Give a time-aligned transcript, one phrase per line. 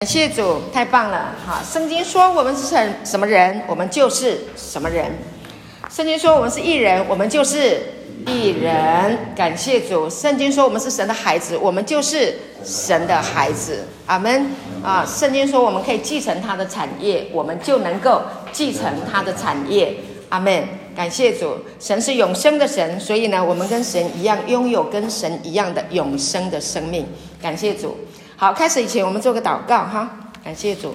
[0.00, 1.34] 感谢主，太棒了！
[1.44, 5.10] 哈，圣经说我们是什什么人，我们就是什么人。
[5.90, 7.82] 圣经说我们是艺人，我们就是
[8.24, 9.18] 艺人。
[9.34, 13.88] 感谢主，圣经说我们是神的孩子，我们就是神的孩子。
[14.06, 14.46] 阿门。
[14.84, 18.22] 啊，圣经说我们可以继承他的产业，我们就能够
[18.52, 19.96] 继承他的产业。
[20.28, 20.64] 阿门。
[20.94, 27.04] 感谢主，神是永生的神，所以呢，我们跟神一样，拥有跟神一样的永生的生命。
[27.42, 27.96] 感谢主。
[28.40, 30.08] 好，开始以前我们做个祷告哈，
[30.44, 30.94] 感谢主，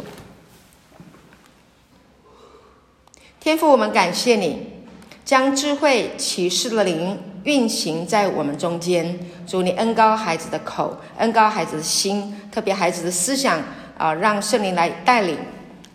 [3.38, 4.86] 天父，我们感谢你
[5.26, 9.20] 将智慧启示的灵运行在我们中间。
[9.46, 13.60] 主，你恩高孩子的口，恩高孩子的心，特别孩子的思想
[13.98, 15.38] 啊，让圣灵来带领，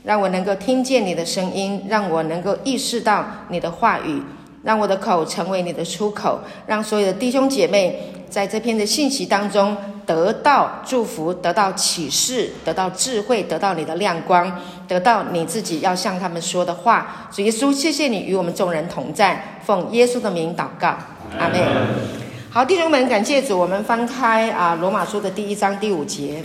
[0.05, 4.23] 让我能够听见你的声音，让我能够意识到你的话语，
[4.69, 9.75] 让我的口成为你的出口，让所有的弟兄姐妹在这篇的信息当中。
[10.05, 17.29] 得到祝福，得到启示，得到智慧，得到你的亮光，得到你自己要向他们说的话。
[17.31, 20.97] 主耶稣，谢谢你与我们众人同在，奉耶稣的名祷告，
[21.39, 21.59] 阿门。
[22.51, 26.42] 好，弟兄们，感谢主，我们翻开啊罗马书的第一章第五节。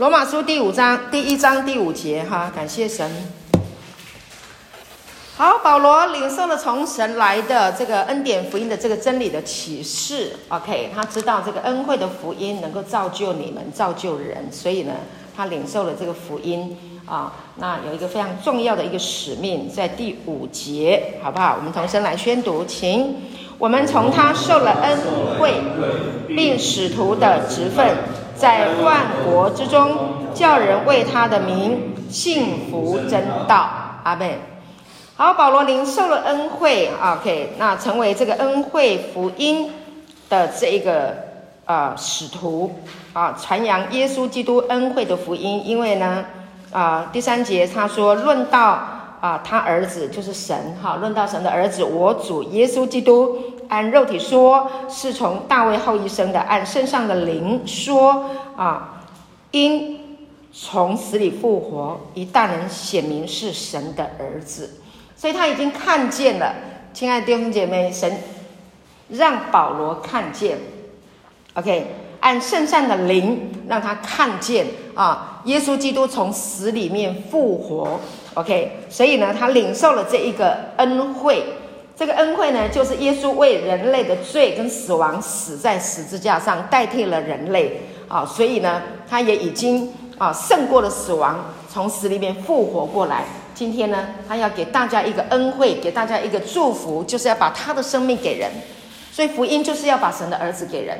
[0.00, 3.06] 罗马书第五章第一章第五节，哈，感谢神。
[5.36, 10.34] 好，保罗领受了从神来的这个恩典福音的这个真理的启示。
[10.48, 14.94] OK，他知道这个恩惠的福音能够造就你们，造就人，所以呢，
[15.36, 17.34] 他领受了这个福音啊。
[17.56, 21.56] 那有一个非常重要的一个使命，在第五节，好不好？
[21.58, 23.16] 我们同声来宣读，请
[23.58, 24.98] 我们从他受了恩
[25.38, 25.60] 惠，
[26.26, 27.94] 并使徒的职分。
[28.40, 29.94] 在万国之中，
[30.32, 33.68] 叫人为他的名幸福真道。
[34.02, 34.30] 阿门。
[35.14, 39.70] 好，保罗领受了恩惠，OK，那成为这个恩惠福音
[40.30, 41.14] 的这一个、
[41.66, 42.72] 呃、使徒
[43.12, 45.62] 啊，传扬耶稣基督恩惠的福音。
[45.66, 46.24] 因为呢，
[46.72, 48.80] 啊、第三节他说，论到
[49.20, 53.36] 啊，他儿子就是神，哈，论到神的儿子，我主耶稣基督。
[53.70, 59.00] 按肉体说，是从大卫后裔生的；按圣上的灵说，啊，
[59.52, 60.18] 因
[60.52, 64.80] 从死里复活，一大能显明是神的儿子。
[65.16, 66.52] 所以他已经看见了，
[66.92, 68.12] 亲爱的弟兄姐妹，神
[69.08, 70.58] 让保罗看见。
[71.54, 71.86] OK，
[72.18, 74.66] 按圣上的灵让他看见
[74.96, 78.00] 啊，耶稣基督从死里面复活。
[78.34, 81.44] OK，所以呢，他领受了这一个恩惠。
[82.00, 87.78] 这个恩惠呢，就是耶稣为人类的罪跟死亡死在十字架上，代替了人类
[88.08, 93.24] 啊，所以呢，他也已经啊胜过了死亡，从死里面复活过来。
[93.54, 98.50] 今天呢，他要给大家一个恩惠，给大家一个祝福，就是要把他的生命给人。
[99.12, 100.98] 所以福音就是要把神的儿子给人，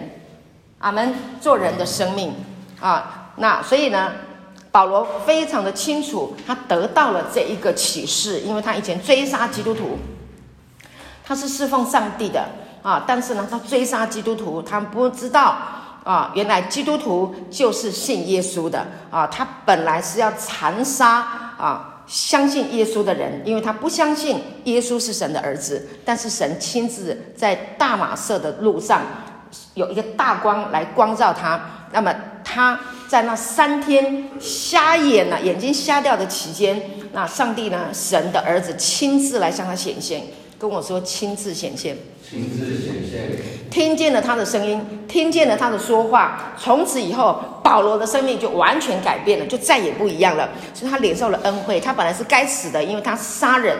[0.80, 1.14] 阿门。
[1.40, 2.34] 做人的生命
[2.78, 4.12] 啊，那所以呢，
[4.70, 9.96] 保罗非常的清楚，他得到了这一个启示，因为他以前追杀基督徒。
[11.24, 12.44] 他是侍奉上帝的
[12.82, 15.56] 啊，但是呢，他追杀基督徒，他不知道
[16.02, 19.26] 啊，原来基督徒就是信耶稣的啊。
[19.26, 21.16] 他本来是要残杀
[21.58, 25.88] 啊，相信耶稣的人，因为他不相信耶稣是神的儿子。
[26.04, 29.02] 但是神亲自在大马色的路上
[29.74, 31.60] 有一个大光来光照他，
[31.92, 36.80] 那么他在那三天瞎眼了，眼睛瞎掉的期间，
[37.12, 40.22] 那上帝呢，神的儿子亲自来向他显现。
[40.60, 43.22] 跟我说，亲自显现，亲自显现，
[43.70, 44.78] 听见了他的声音，
[45.08, 50.50] 听见了他的说话，从此以后，保罗的生命就完全改变了，就再也不一样了。
[50.74, 51.80] 所以他领受了恩惠。
[51.80, 53.74] 他本来是该死的，因为他杀人，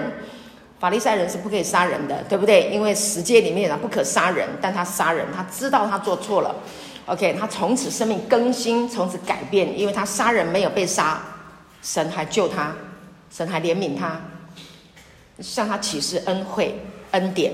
[0.78, 2.70] 法利赛人是不可以杀人的，对不对？
[2.72, 6.56] 因为十诫里面啊不可杀人，但他杀人，他知道他做错了。
[7.04, 11.20] OK，他从此生命更新，从此改变，因为他杀人没有被杀，
[11.82, 12.72] 神还救他，
[13.30, 14.18] 神还怜悯他。
[15.40, 16.78] 向他启示恩惠
[17.12, 17.52] 恩典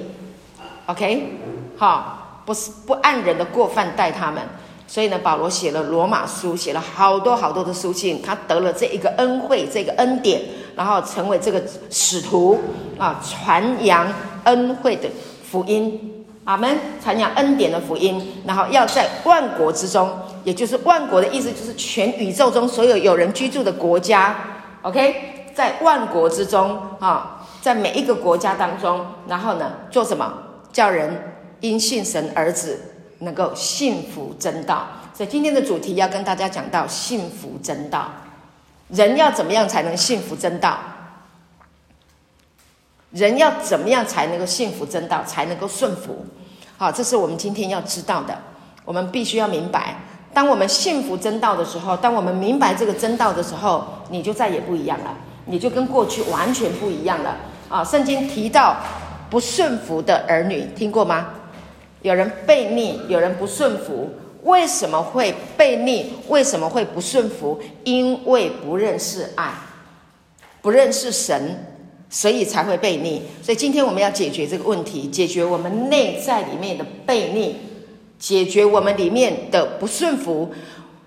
[0.86, 1.38] ，OK，
[1.76, 4.42] 好，不是不按人的过犯待他们，
[4.86, 10.42] 所以呢，保罗写了罗马书，写了好多好多的书信，他得了这一个恩惠，这个恩典，
[10.74, 12.60] 然后成为这个使徒
[12.98, 14.12] 啊，传扬
[14.44, 15.08] 恩惠的
[15.42, 20.10] 福音，阿门，传扬恩典的福音，然后要在万国之中，
[20.44, 24.36] 也就是万国的意思，就是全宇宙中所有有人居住的国家
[24.82, 27.32] ，OK，在万国之中啊。
[27.66, 30.32] 在每一个国家当中，然后呢，做什么？
[30.72, 32.78] 叫人因信神儿子
[33.18, 34.86] 能够信服真道。
[35.12, 38.08] 所以今天的主题要跟大家讲到信服真道。
[38.86, 40.78] 人要怎么样才能信服真道？
[43.10, 46.24] 人要怎么样才能够信服真道，才能够顺服？
[46.78, 48.38] 好，这是我们今天要知道的。
[48.84, 49.96] 我们必须要明白，
[50.32, 55.16] 当我们信服真道的时候，当我们明白这个真道的时候，你就再也不一样了，
[55.46, 57.36] 你就跟过去完全不一样了。
[57.68, 58.76] 啊，圣经提到
[59.28, 61.28] 不顺服的儿女，听过吗？
[62.02, 64.10] 有人悖逆，有人不顺服。
[64.42, 66.12] 为什么会悖逆？
[66.28, 67.60] 为什么会不顺服？
[67.84, 69.52] 因为不认识爱，
[70.62, 71.72] 不认识神。
[72.08, 77.56] 所以才会悖逆，所以今天我们要解决这个问题，解决我们内在里面的悖逆，
[78.16, 80.48] 解决我们里面的不顺服。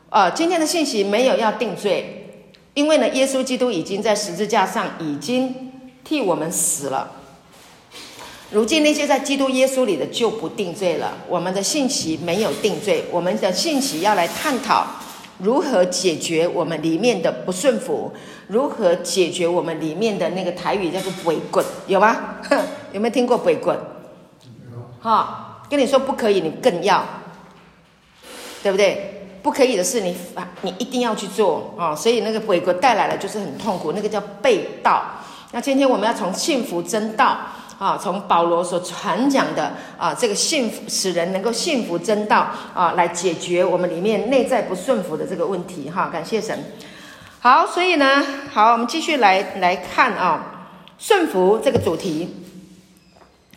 [0.10, 5.69] 呃，今天的信息没有要定罪，因为呢，耶稣基督已经在十字架上已经
[6.10, 7.12] 替我们死了。
[8.50, 11.14] 如今那些在基督耶稣里的就不定罪了。
[11.28, 14.88] 我们的信息没有定罪，我们的信息要来探讨。
[15.38, 18.12] 如何解决我们里面的不顺服？
[18.48, 21.64] 如何解决我们里面的那个台语叫做“鬼棍”？
[21.86, 22.40] 有吗？
[22.92, 23.78] 有没有听过“鬼滚”？
[25.00, 27.06] 哈，跟你说不可以，你更要，
[28.64, 29.28] 对不对？
[29.44, 30.14] 不可以的事，你
[30.64, 31.96] 你一定要去做啊！
[31.96, 35.06] 所以那个“鬼滚”带来的就是很痛苦，那个叫背道。
[35.52, 37.38] 那今天我们要从幸福真道。
[37.80, 45.90] 啊，从保罗所传讲的啊，这个幸福使人能够幸福真道啊，来解决我们里面内在不顺服的这个问题。
[45.90, 46.60] 哈，感谢神。
[47.40, 50.68] 好，所以呢，好，我们继续来来看啊，
[50.98, 52.36] 顺服这个主题。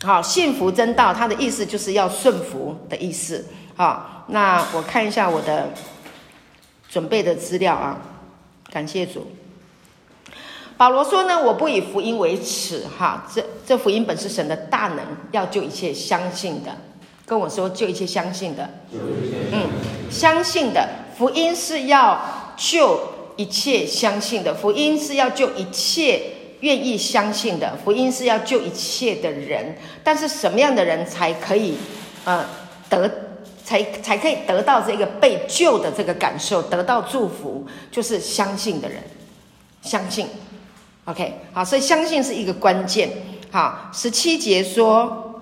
[0.05, 3.45] 好，幸福真道，它的意思就是要顺服的意思。
[3.75, 5.67] 好，那我看一下我的
[6.87, 7.97] 准备的资料啊，
[8.71, 9.29] 感谢主。
[10.83, 14.99] 保罗说呢，我不以福音为耻，哈，这这福音本是神的大能，
[15.31, 16.75] 要救一切相信的。
[17.25, 19.69] 跟我说，救一切相信的，嗯，
[20.11, 20.85] 相信的
[21.17, 22.19] 福音是要
[22.57, 22.99] 救
[23.37, 26.21] 一切相信的，福音是要救一切
[26.59, 29.77] 愿意相信的，福音是要救一切的人。
[30.03, 31.75] 但是什么样的人才可以，
[32.25, 32.45] 呃，
[32.89, 33.09] 得
[33.63, 39.01] 才才可以得到这个被救的这个感受，得到祝福，就是相信的人，
[39.81, 40.27] 相信。
[41.05, 43.09] OK，好，所以相信是一个关键。
[43.51, 45.41] 好，十七节说，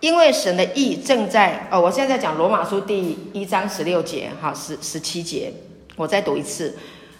[0.00, 5.52] 因为神的意正在哦，我现在在讲罗马书第一章十六节，哈，十十七节，
[5.94, 6.76] 我再读一次。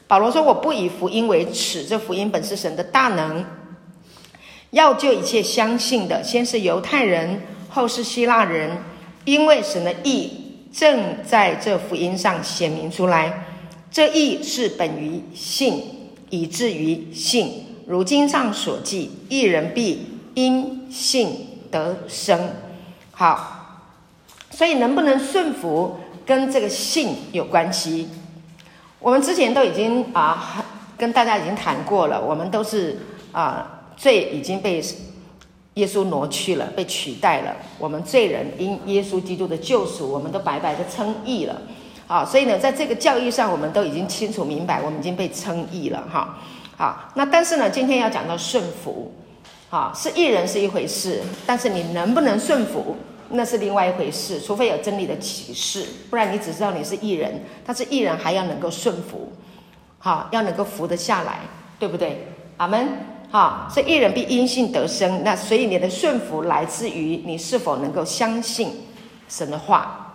[0.08, 3.44] 保罗说：“我不以福音为耻，这福音本是神的大能，
[4.70, 8.78] 要救一切相信的，先是犹太人，后是希腊人，
[9.24, 10.30] 因为神的意
[10.72, 13.46] 正在这福音上显明出来。
[13.90, 15.82] 这意是本于信，
[16.30, 22.50] 以至于信。”如经上所记，一人必因信得生。
[23.12, 23.92] 好，
[24.50, 28.08] 所以能不能顺服跟这个信有关系。
[28.98, 30.64] 我们之前都已经啊
[30.98, 32.98] 跟大家已经谈过了，我们都是
[33.30, 34.82] 啊罪已经被
[35.74, 37.54] 耶稣挪去了，被取代了。
[37.78, 41.62] 我们罪人因耶稣基督的救赎，我们都白白的称义了。
[42.08, 46.02] 啊，所以呢，在这个教义上，我们都已经清楚明白，我们已经被称义了。
[46.12, 46.38] 哈。
[46.76, 49.10] 好，那但是呢，今天要讲到顺服，
[49.70, 52.94] 好，是艺人是一回事，但是你能不能顺服，
[53.30, 54.38] 那是另外一回事。
[54.38, 59.32] 除非有真理的启示，不然你只知道你是艺人，但是艺人还要能够顺服，
[59.98, 61.40] 好，要能够服得下来，
[61.78, 62.28] 对不对？
[62.58, 62.88] 阿门。
[63.30, 65.24] 好，所以义人必因信得生。
[65.24, 68.86] 那所以你的顺服来自于你是否能够相信
[69.28, 70.14] 神的话，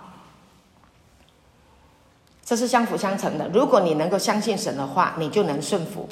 [2.45, 3.49] 这是相辅相成的。
[3.53, 6.07] 如果你能够相信神的话，你就能顺服。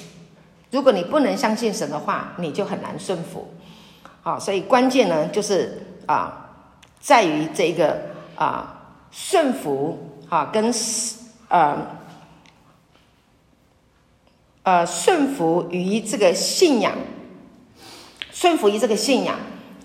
[0.72, 3.54] 如果你不能相信神的话，你就很难顺服。
[4.22, 6.52] 好，所以关键呢，就是啊，
[7.00, 8.00] 在于这个
[8.36, 9.98] 啊顺服
[10.30, 10.72] 啊，跟
[11.48, 11.78] 呃
[14.64, 16.94] 呃顺服于这个信仰，
[18.32, 19.40] 顺服于这个信仰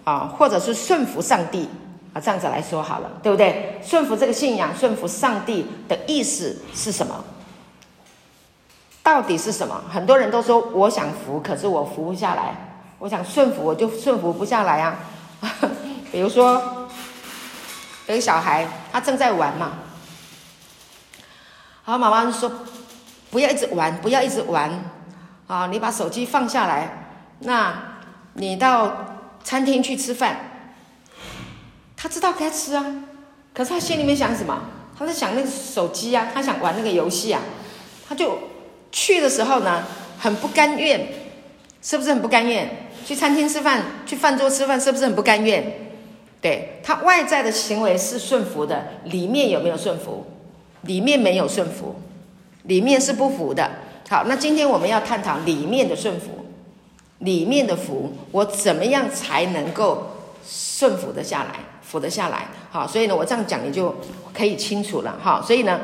[0.05, 1.69] 啊，或者是顺服上帝
[2.13, 3.81] 啊，这样子来说好了，对不对？
[3.83, 7.25] 顺服这个信仰，顺服上帝的意思是什么？
[9.05, 9.85] 到底是什么？
[9.93, 12.57] 很多人都说我想服，可是我服不下来。
[12.99, 14.97] 我想顺服，我就顺服不下来啊。
[16.11, 16.89] 比如说，
[18.07, 19.73] 有个小孩，他正在玩嘛。
[21.83, 22.51] 好，妈妈就说
[23.31, 24.71] 不要一直玩，不要一直玩
[25.49, 25.67] 啊！
[25.67, 27.11] 你把手机放下来。
[27.41, 27.75] 那
[28.33, 28.91] 你到
[29.43, 30.39] 餐厅去吃饭，
[31.95, 32.83] 他知道该吃啊，
[33.53, 34.59] 可是他心里面想什么？
[34.99, 37.43] 他在想那个手机啊，他想玩那个游戏啊，
[38.09, 38.39] 他就。
[38.95, 39.85] 去的时候呢，
[40.17, 41.09] 很不甘愿，
[41.83, 42.89] 是不是很不甘愿？
[43.05, 45.91] 去餐厅吃饭，去饭桌吃饭，是不是很不甘愿？
[46.41, 50.25] 对，他外在的行为是顺服的，里面有没有顺服？
[50.83, 51.97] 里面没有顺服，
[52.63, 53.69] 里面是不服的。
[54.09, 56.47] 好，那今天我们要探讨里面的顺服，
[57.19, 60.07] 里面的服，我怎么样才能够
[60.47, 62.47] 顺服得下来，服得下来？
[62.71, 63.95] 好，所以呢，我这样讲你就
[64.33, 65.43] 可以清楚了哈。
[65.45, 65.81] 所以呢，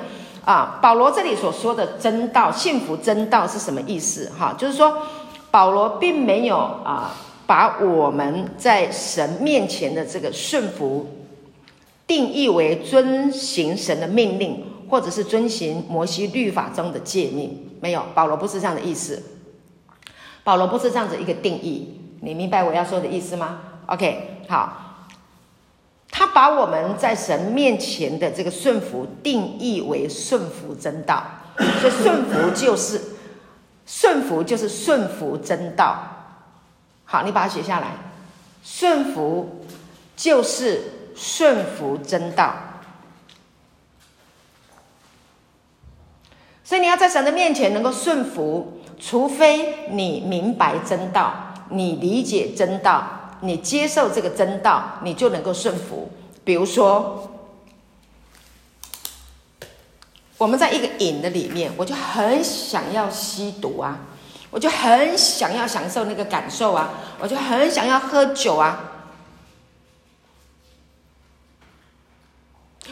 [0.50, 4.28] 啊，保罗这里所说的真道、幸福真道是什么意思？
[4.36, 4.96] 哈，就是说
[5.48, 7.14] 保罗并没有啊，
[7.46, 11.06] 把我们在神面前的这个顺服
[12.04, 19.22] 定义为遵行神的命令，或者是遵行摩西律法中的诫命，没有，保罗不是这样的意思。
[20.42, 24.89] 保罗不是这样子一个定义，你明白我要说的意思吗？OK，好，
[26.10, 31.24] 他把我们在神面前的这个顺服定义为顺服真道，
[31.80, 33.00] 所以顺服就是
[33.86, 35.98] 顺服就是顺服真道。
[37.04, 37.92] 好，你把它写下来，
[38.62, 39.64] 顺服
[40.16, 40.82] 就是
[41.14, 42.54] 顺服真道。
[46.64, 48.76] 所以你要在神的面前能够顺服。
[49.02, 56.10] 除非你明白真道，你理解真道，你接受这个真道，你就能够顺服。
[56.44, 57.30] 比如说，
[60.38, 63.98] 我们在一个瘾的里面，我就很想要吸毒啊，
[64.50, 68.86] 我就很想要享受那个感受啊，我就很想要喝酒啊。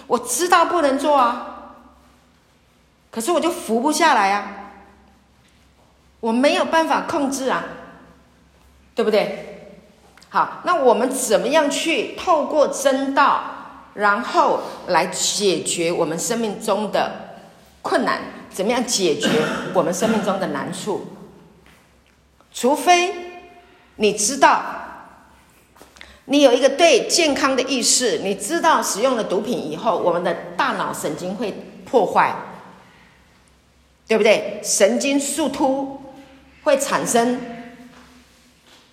[0.07, 1.75] 我知道不能做啊，
[3.11, 4.55] 可是我就服不下来啊。
[6.21, 7.65] 我没有办法控制啊，
[8.95, 9.48] 对不对？
[10.31, 13.43] 好，那我们怎么样去透过真道，
[13.95, 17.37] 然后来解决我们生命中的
[17.83, 18.21] 困难？
[18.51, 19.43] 怎么样解决
[19.75, 21.07] 我们生命中的难处？
[22.53, 23.15] 除非
[23.97, 24.63] 你知道，
[26.25, 31.53] 你有一个对健康的意识，你知道使用了毒品以后，我们的大脑神经会
[31.85, 32.35] 破坏，
[34.07, 34.61] 对不对？
[34.63, 36.03] 神经树突。
[36.65, 37.41] 会产生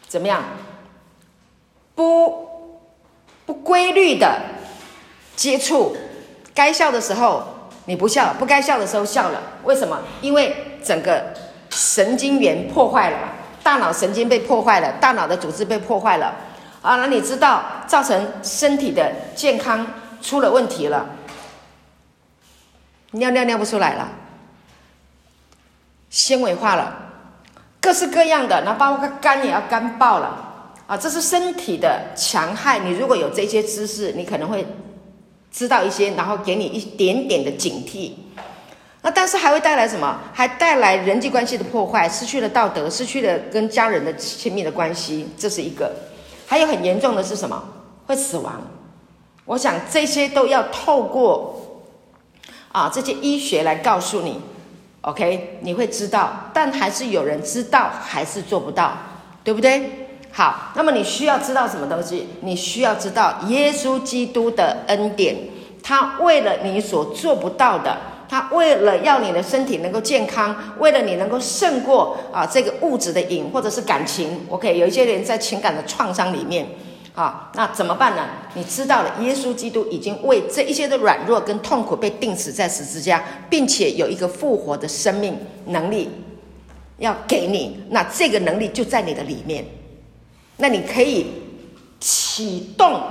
[0.08, 0.42] 怎么样？
[1.96, 2.48] 不
[3.46, 4.40] 不规律的
[5.36, 5.96] 接触，
[6.54, 7.44] 该笑的时候
[7.86, 10.00] 你不笑，不该笑的时候笑了，为什么？
[10.22, 11.34] 因为整个
[11.70, 13.18] 神经元破坏了，
[13.64, 16.36] 大脑神经被破坏了，大脑的组织被破坏了
[16.82, 16.98] 啊！
[16.98, 19.86] 那你知道造成身体的健康
[20.22, 21.06] 出了问题了，
[23.12, 24.10] 尿尿尿不出来了，
[26.10, 26.98] 纤维化了。
[27.82, 30.45] 各式各样的，那包括肝也要肝爆了
[30.88, 30.96] 啊！
[30.96, 32.80] 这是身体的强害。
[32.80, 34.66] 你如果有这些知识，你可能会
[35.52, 38.12] 知道一些，然后给你一点点的警惕。
[39.02, 40.20] 那但是还会带来什么？
[40.34, 45.92] 还带来人际关系的破坏，失去了道德，失去了跟家人的亲密的关系，这是一个。
[46.48, 47.64] 还有很严重的是什么？
[48.06, 48.62] 会死亡。
[49.46, 51.84] 我想这些都要透过
[52.72, 54.40] 啊这些医学来告诉你。
[55.02, 58.98] OK，你会知道，但还是有人知道，还是做不到，
[59.44, 60.05] 对不对？
[60.38, 62.28] 好，那么你需要知道什么东西？
[62.42, 65.34] 你需要知道耶稣基督的恩典，
[65.82, 74.46] 他为了你所做不到的，他为了要你的身体能够健康，为了你能够胜过啊这个物质的瘾或者是感情。
[74.50, 76.68] OK，有一些人在情感的创伤里面。
[77.16, 78.24] 啊，那怎么办呢？
[78.56, 85.38] 你知道了，耶稣基督已经为这一些的软弱跟痛苦被钉死在十字架，并且有一个复活的生命
[85.68, 86.10] 能力
[86.98, 87.86] 要给你。
[87.92, 89.64] 那这个能力就在你的里面，
[90.58, 91.26] 那你可以
[92.00, 93.02] 启动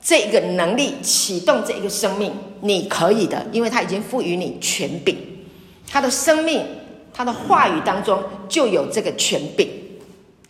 [0.00, 5.16] 这个能力，启动这个生命，你可以的，因为他已经赋予你权柄，
[5.88, 6.64] 他的生命，
[7.12, 9.68] 他的话语当中就有这个权柄。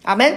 [0.02, 0.36] 阿门。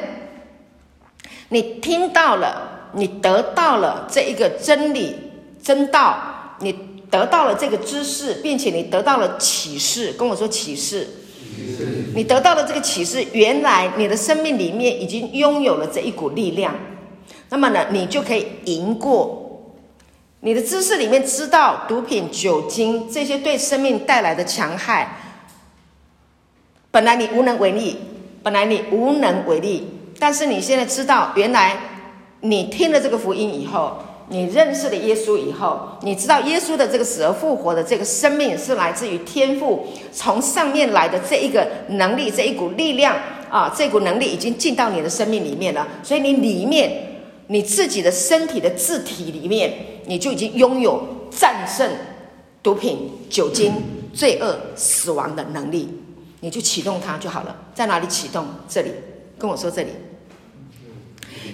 [1.49, 5.13] 你听到了，你得到了这一个真理
[5.61, 6.73] 真道，你
[7.09, 10.13] 得到了这个知识，并且你得到了启示。
[10.13, 11.20] 跟我说，启示，
[12.15, 16.75] 你得到了这个启示，原来你的生命里面已经拥有了这一股力量。
[17.49, 19.73] 那么呢，你就可以赢过
[20.41, 25.17] 你的知识里面知道毒品、酒精这些对生命带来的强害。
[26.91, 27.97] 本来你无能为力，
[28.43, 29.87] 本来你无能为力。
[30.19, 31.77] 但是你现在知道，原来
[32.41, 33.97] 你听了这个福音以后，
[34.31, 43.13] 你认识了耶稣以后，你知道耶稣的这个死而复活的这个生命是来自于天父从上面来的这一个能力，这一股力量
[43.49, 45.85] 啊，这股能力已经进到你的生命里面了。
[46.01, 49.73] 所以你里面你自己的身体的字体里面，
[50.05, 51.91] 你就已经拥有战胜
[52.63, 53.73] 毒品、酒精、
[54.13, 55.89] 罪恶、死亡的能力。
[56.39, 57.55] 你就启动它就好了。
[57.75, 58.47] 在哪里启动？
[58.69, 58.91] 这里，
[59.37, 59.89] 跟我说这里。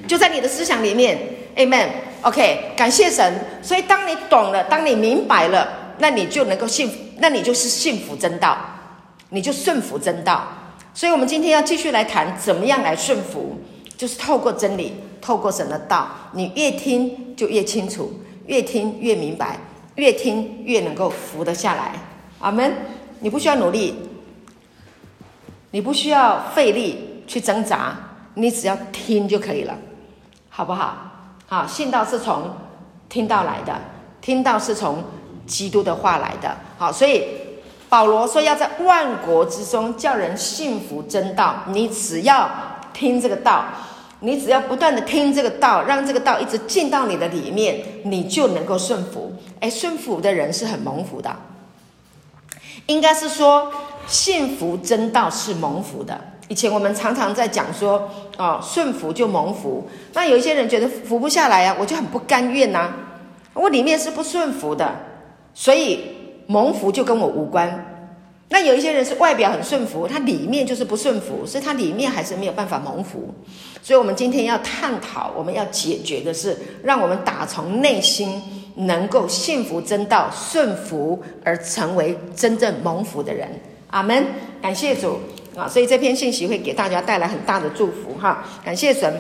[0.07, 1.17] 就在你的思想里面
[1.57, 1.89] ，Amen。
[2.21, 3.33] OK，感谢神。
[3.61, 8.57] 所以当你懂了，当你明白了，那你就能够幸福，那你就是幸福真道，
[9.29, 10.47] 你就顺服真道。
[10.93, 13.59] 所以，我们今天要继续来谈怎么样来顺服，
[13.97, 18.13] 就是透过真理，透过神的道，你越听就越清楚，
[18.45, 19.59] 越听越明白，
[19.95, 21.91] 越听越能够服得下来。
[22.39, 22.71] 阿门。
[23.19, 23.95] 你不需要努力，
[25.71, 27.97] 你不需要费力去挣扎，
[28.35, 29.75] 你只要听就可以了，
[30.47, 31.06] 好不好？
[31.50, 32.54] 好，信道是从
[33.08, 33.74] 听道来的，
[34.20, 35.01] 听道是从
[35.46, 36.58] 基督的话来的。
[36.77, 37.24] 好，所以
[37.88, 42.51] 保罗说要在万国之中叫人信服真道，你只要
[42.94, 43.63] 听这个道，
[44.20, 49.34] 你只要不断的听这个道，让这个道一直进到你的里面，你就能够顺服。
[49.62, 51.34] 哎，顺服的人是很蒙福的。
[52.88, 53.72] 应该是说，
[54.06, 56.20] 信服真道是蒙福的。
[56.48, 59.88] 以前我们常常在讲说，哦，顺服就蒙福。
[60.13, 62.94] 那有一些人觉得服不下来啊，我就很不甘愿呐。
[63.54, 64.96] 我里面是不顺服的，
[65.54, 66.00] 所以
[66.48, 67.94] 蒙福就跟我无关。
[68.50, 73.34] 那有一些人是外表很顺服，他里面就是不顺服，所以他里面还是没有办法蒙福。
[73.82, 78.42] 所以我们今天要探讨，我们要解决的是，让我们打从内心。
[78.80, 83.50] 能够幸福真道、顺服而成为真正蒙福的人，
[83.88, 84.24] 阿门！
[84.62, 85.18] 感谢主
[85.57, 85.67] 啊！
[85.67, 88.43] 所以这篇信息会给大家带来很大的祝福哈！
[88.63, 89.19] 感谢神。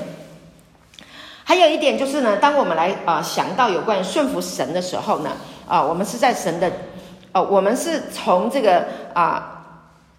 [1.43, 5.31] 还有一点就是呢，当我们来啊想到有关于顺服神的时候呢，
[5.67, 6.71] 啊，我们是在神的，
[7.31, 9.65] 啊，我们是从这个啊，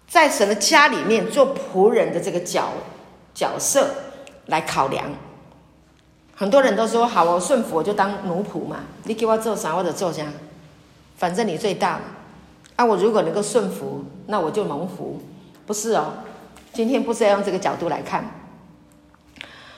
[0.09, 2.67] 在神的家里面做仆人的这个角
[3.33, 3.87] 角色
[4.47, 5.05] 来考量。
[6.35, 10.25] 很多人都说好，我顺服我就当奴仆嘛，你给我做啥我就做啥，
[11.15, 12.01] 反正你最大。
[12.75, 15.21] 啊，我如果能够顺服，那我就蒙福，
[15.69, 16.11] 不是哦。
[16.73, 18.25] 今天不是要用这个角度来看。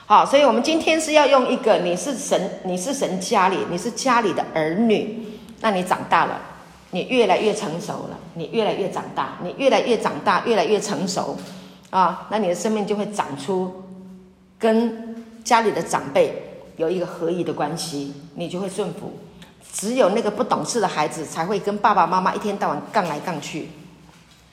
[0.06, 5.22] 好，所以我们今天是要用一个，你是神，你是神家里，你是家里的儿女，
[5.60, 6.40] 那你长大了，
[6.92, 11.36] 你越来越成熟了，你越来越长大，你越来越长大，越来越成熟
[11.90, 13.84] 啊，那你的生命就会长出
[14.58, 16.42] 跟家里的长辈。
[16.78, 19.12] 有一个合一的关系，你就会顺服。
[19.70, 23.68] 只有那个不懂事的孩子才会跟爸爸妈妈一天到晚杠来杠去，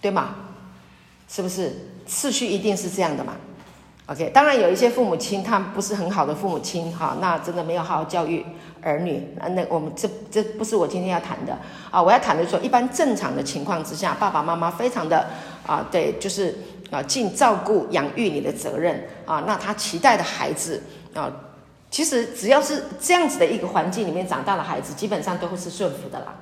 [0.01, 0.35] 对吗？
[1.29, 1.71] 是不是？
[2.07, 3.35] 次序一定是这样的嘛
[4.07, 8.43] ？OK，当然有一些父母亲他不是很好的父母亲哈，那真的没有好好教育
[8.81, 9.23] 儿女。
[9.51, 11.55] 那我们这这不是我今天要谈的
[11.91, 15.27] 啊，我要谈的说，一般正常的情况之下，爸爸妈妈非常的
[15.67, 16.57] 啊，对，就是
[16.89, 20.81] 啊尽照顾养育你的责任啊，那他期待的孩子
[21.13, 21.31] 啊。
[21.91, 26.35] 其实只要是这样子的一个环境里面长大的孩子，基本上都会是顺服的啦，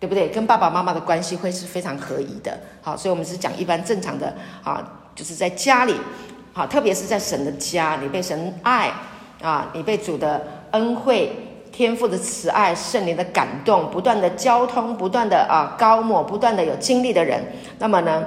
[0.00, 0.28] 对不对？
[0.30, 2.58] 跟爸爸妈妈的关系会是非常合宜的。
[2.82, 4.34] 好，所以我们是讲一般正常的
[4.64, 4.82] 啊，
[5.14, 5.94] 就是在家里，
[6.52, 8.90] 好，特别是在神的家，你被神爱
[9.42, 11.30] 啊，你被主的恩惠、
[11.70, 17.44] 天赋的慈爱、圣灵的感动，不断的交通，不断的啊高抹，不断的有经历的人，
[17.78, 18.24] 那么呢，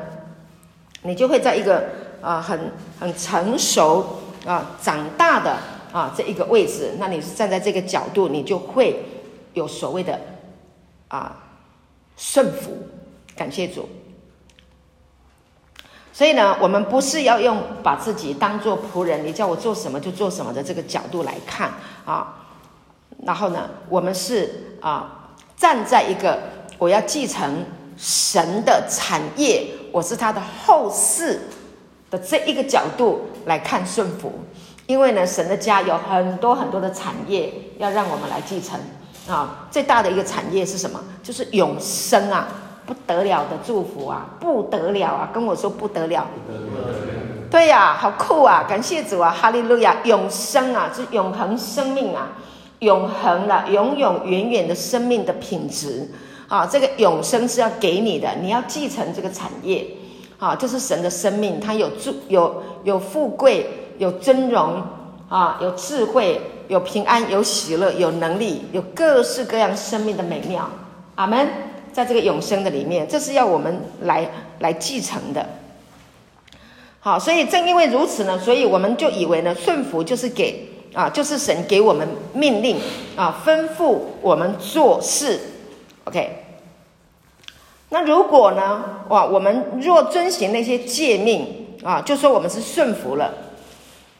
[1.01, 1.83] 你就会在一个
[2.21, 5.57] 啊很很成熟啊长大的。
[5.93, 8.99] 啊，这一个位置，那你是站在这个角度，你就会
[9.53, 10.19] 有所谓的
[11.07, 11.42] 啊
[12.17, 12.77] 顺服，
[13.35, 13.87] 感谢主。
[16.11, 21.73] 所以呢，我们不是要用把自己当做仆人，你叫我做什么就做什么的这个角度来看
[22.05, 22.45] 啊。
[23.25, 26.39] 然后呢，我们是啊站在一个
[26.77, 27.65] 我要继承
[27.97, 31.39] 神的产业，我是他的后世
[32.11, 34.31] 的这一个角度来看顺服。
[34.85, 38.79] 因为呢，神的家有很多很多的产业要让我们来继承
[39.27, 39.67] 啊。
[39.71, 40.99] 最大的一个产业是什么？
[41.21, 42.47] 就是永生啊，
[42.85, 45.29] 不得了的祝福啊，不得了啊！
[45.33, 46.27] 跟我说不得了。
[47.49, 48.65] 对呀，好酷啊！
[48.67, 49.97] 感谢主啊，哈利路亚！
[50.03, 52.31] 永生啊，是永恒生命啊，
[52.79, 56.09] 永恒的、永永远远的生命的品质
[56.47, 56.65] 啊。
[56.65, 59.87] 这个永生是要给你的，你要继承这个产业
[60.39, 60.55] 啊。
[60.55, 63.79] 这是神的生命，它有祝有有富贵。
[63.99, 64.81] 有尊荣
[65.29, 70.69] 啊，有智慧，有平安，有喜乐，有能力，有各式各样生命的美妙。
[71.15, 71.47] 阿门。
[71.93, 74.27] 在这个永生的里面，这是要我们来
[74.61, 75.47] 来继承的。
[76.99, 82.77] 好，所以正因为如此呢，所以我们就以为呢，顺服就是给啊，就是神给我们命令
[83.15, 85.39] 啊，吩咐我们做事。
[86.05, 86.43] OK。
[87.89, 91.45] 那如果呢，哇，我们若遵行那些诫命
[91.83, 93.31] 啊，就说我们是顺服了。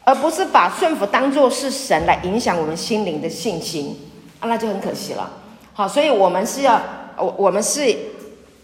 [0.04, 3.98] 而不是把顺服当作是神来影响我们心灵的信心
[4.38, 5.30] 啊，那就很可惜了。
[5.72, 6.80] 好，所以我们是要，
[7.16, 7.96] 我我们是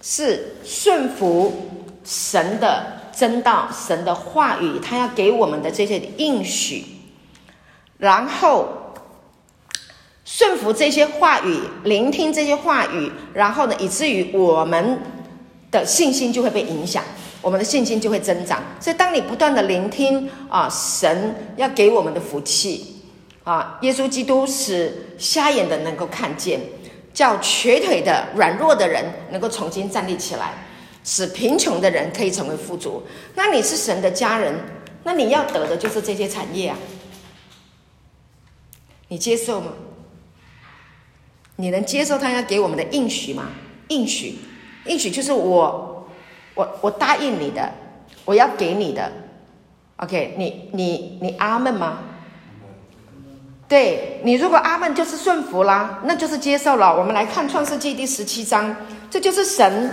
[0.02, 1.70] 是顺服
[2.04, 6.84] 神的真道，神的话语，他要给我们的这些应许，
[7.96, 8.68] 然后
[10.24, 15.00] 顺服这些话语，聆听这些话语，然后呢，以至于我们
[15.70, 17.02] 的信心就会被影响。
[17.42, 18.62] 我们的信心就会增长。
[18.80, 23.02] 所以，当你不断的聆听啊，神要给我们的福气
[23.44, 26.60] 啊，耶稣基督使瞎眼的能够看见，
[27.12, 30.66] 叫瘸腿的软弱的人能够重新站立起来，
[31.02, 33.02] 使贫穷的人可以成为富足。
[33.34, 34.54] 那你是神的家人，
[35.04, 36.76] 那你要得的就是这些产业啊。
[39.08, 39.72] 你接受吗？
[41.56, 43.50] 你能接受他要给我们的应许吗？
[43.88, 44.36] 应许，
[44.86, 45.89] 应许就是我，
[46.60, 47.72] 我，我答应你的，
[48.26, 49.10] 我要给你的。
[49.96, 52.00] OK，你你你阿门吗？
[53.66, 56.94] 对，你如果阿门就是顺服啦，那就是接受了。
[56.94, 58.76] 我们来看创世纪第十七章，
[59.10, 59.90] 这就是神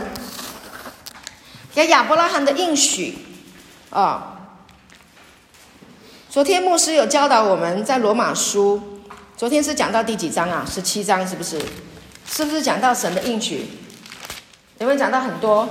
[1.74, 3.18] 给亚伯拉罕的应许
[3.92, 4.12] 啊、哦。
[6.30, 8.82] 昨天牧师有教导我们在罗马书。
[9.38, 10.66] 昨天是讲到第几章啊？
[10.70, 11.62] 十七章是不是？
[12.26, 13.70] 是不是讲到神的应许？
[14.80, 15.68] 有没有讲到很多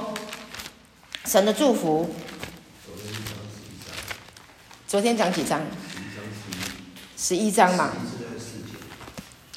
[1.27, 2.09] 神的祝福？
[4.87, 5.61] 昨天讲几章？
[7.19, 7.91] 十一章嘛。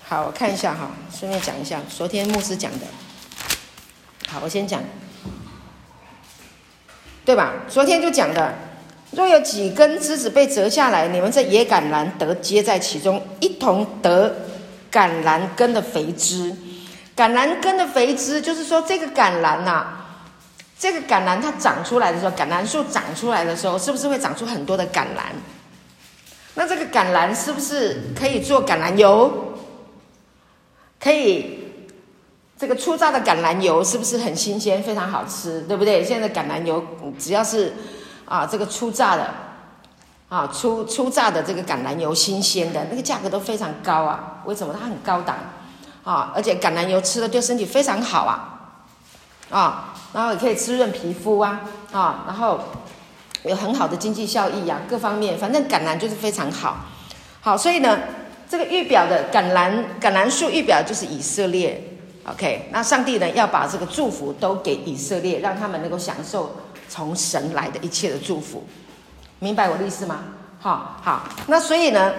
[0.02, 2.88] 好，我看一下哈，顺便讲一下昨天牧师讲的。
[4.28, 4.82] 好，我先讲，
[7.24, 7.54] 对吧？
[7.70, 8.56] 昨天就讲的。
[9.12, 14.36] 若有几根枝子被折下来，你们这野橄榄得接在其中，一同得
[14.92, 16.56] 橄榄根的肥枝。
[17.16, 19.99] 橄榄根的肥枝，就是说这个橄榄呐，
[20.80, 25.34] 这个橄榄它长出来的时候，橄榄树长出来的时候，是不是会长出很多的橄榄？
[26.56, 29.60] 那这个橄榄是不是可以做橄榄油？
[31.00, 31.60] 可以，
[32.58, 36.04] 这个粗榨的橄榄油是不是很新鲜，非常好吃，对不对？
[36.04, 36.84] 现在的橄榄油
[37.20, 37.74] 只要是。
[38.26, 39.28] 啊，这个初榨的，
[40.30, 44.44] 啊，初初榨的这个橄榄油，新鲜的那个价格都非常高啊。
[44.46, 44.72] 为什么？
[44.72, 45.36] 它很高档，
[46.04, 48.59] 啊，而且橄榄油吃了对身体非常好啊，
[49.50, 52.60] 啊，然后也可以滋润皮肤啊，啊，然后
[53.44, 56.86] 有很好的经济效益呀，各方面，反正橄榄就是非常好，
[57.42, 58.00] 好，所以呢，
[58.50, 66.56] 这个预表的橄榄橄榄树预表就是以色列，OK，那上帝呢要把这个祝福都给以色列，让他们能够享受。
[66.92, 68.68] 从神来的一切的祝福，
[69.38, 70.24] 明白我的意思吗？
[70.60, 72.12] 好，好，那所以呢，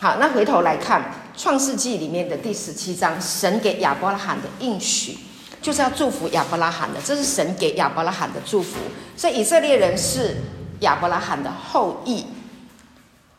[0.00, 5.16] 好，那回头来看创世纪里面的第十七章，神给亚伯拉罕的应许，
[5.60, 8.78] 就是要祝福亚伯拉罕的，这是神给亚伯拉罕的祝福。
[9.16, 10.36] 所以以色列人是
[10.80, 12.26] 亚伯拉罕的后裔。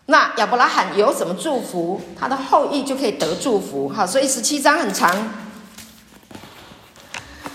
[0.07, 3.89] 那亚伯拉罕有什么祝福，他的后裔就可以得祝福。
[3.89, 5.31] 好，所以十七章很长。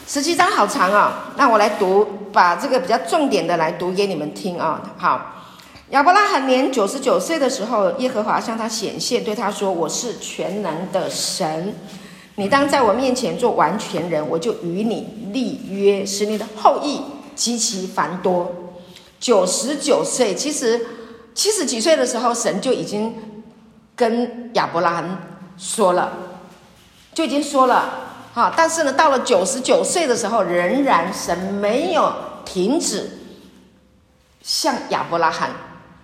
[0.09, 4.81] 十七章好长啊，那我来读，把这个比较重点的来读给你们听啊。
[4.97, 5.45] 好，
[5.91, 11.75] 亚伯拉罕年九十九岁的时候，耶和华向他显现，对他说：“我是全能的神，
[12.37, 17.01] 你当在我面前做完全人，我就与你立约，使你的后裔
[17.35, 18.53] 极其繁多。”
[19.19, 20.87] 九十九岁，其实
[21.35, 23.15] 七十几岁的时候，神就已经
[23.95, 26.13] 跟亚伯拉罕说了，
[27.13, 28.03] 就已经说了。
[28.37, 28.53] 啊！
[28.55, 32.13] 但是呢，到了九十九岁的时候，仍然神没有
[32.45, 33.19] 停止
[34.43, 35.53] 向亚伯拉罕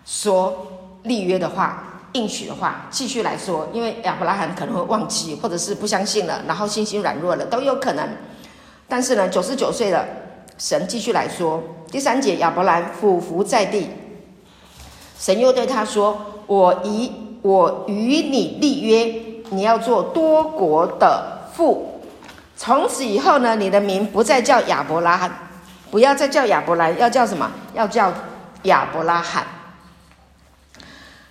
[0.07, 0.66] 说
[1.03, 3.68] 立约的话、应许的话，继续来说。
[3.72, 8.09] 因为亚伯拉罕可能会忘记，或者是不相信了，然后信心软弱了，都有可能。
[8.88, 10.07] 但是呢，九十九岁了，
[10.59, 11.62] 神继续来说。
[11.90, 13.88] 第三节，亚伯兰俯伏在地，
[15.18, 22.01] 神又对他说：“我以我与你立约，你要做多国的父。”
[22.57, 25.31] 从此以后呢，你的名不再叫亚伯拉罕，
[25.90, 27.51] 不要再叫亚伯兰，要叫什么？
[27.75, 28.12] 要叫
[28.64, 29.44] 亚伯拉罕。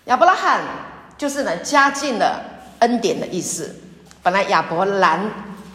[0.06, 0.62] 亚伯拉罕
[1.18, 2.42] 就是呢，加进了
[2.80, 3.76] 恩典的意思。
[4.24, 5.20] 本来亚伯兰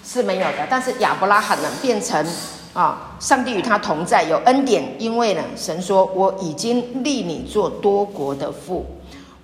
[0.04, 2.26] 是没有的，但是亚伯拉罕呢，变成
[2.72, 4.82] 啊，上帝与他同在，有恩典。
[4.98, 8.84] 因为呢，神说我已经立你做多国的父，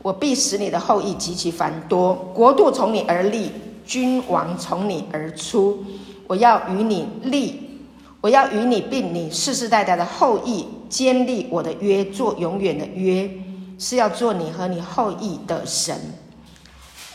[0.03, 3.53] 我必使你的后裔极其繁多，国度从你而立。
[3.85, 5.85] 君王从你而出，
[6.29, 7.81] 我要与你立，
[8.21, 13.29] 我要与你并你世世代代的后裔坚立我的约，做永远的约，
[13.83, 15.99] 是要做你和你后裔的神。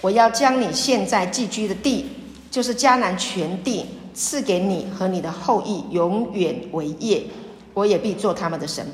[0.01, 2.09] 我要将你现在寄居的地，
[2.51, 7.23] 就是迦南全地，赐给你和你的后裔永远为业，
[7.73, 8.85] 我也必做他们的神。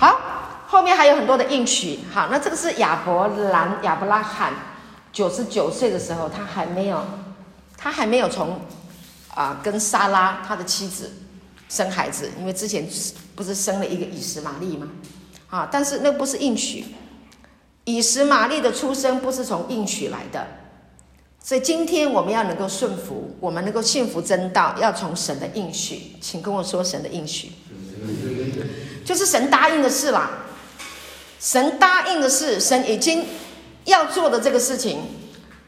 [0.00, 0.18] 好，
[0.66, 2.00] 后面还有很多的应许。
[2.12, 4.52] 好，那这个是亚伯兰、亚伯拉罕。
[5.12, 7.00] 九十九岁的时候，他还没有，
[7.78, 8.60] 他还没有从
[9.34, 11.12] 啊、跟撒拉他的妻子
[11.68, 12.86] 生孩子，因为之前
[13.36, 14.88] 不是生了一个以实玛利吗？
[15.48, 16.84] 啊，但是那不是应许，
[17.84, 20.46] 以实玛利的出生不是从应许来的，
[21.42, 27.52] 所以今天我们要能够顺服，我们能够信服真道，要从神的应许，请跟我说神的应许。
[29.04, 30.30] 就是神答应的事啦。
[31.38, 33.24] 神答应的事，神已经
[33.84, 34.98] 要做的这个事情。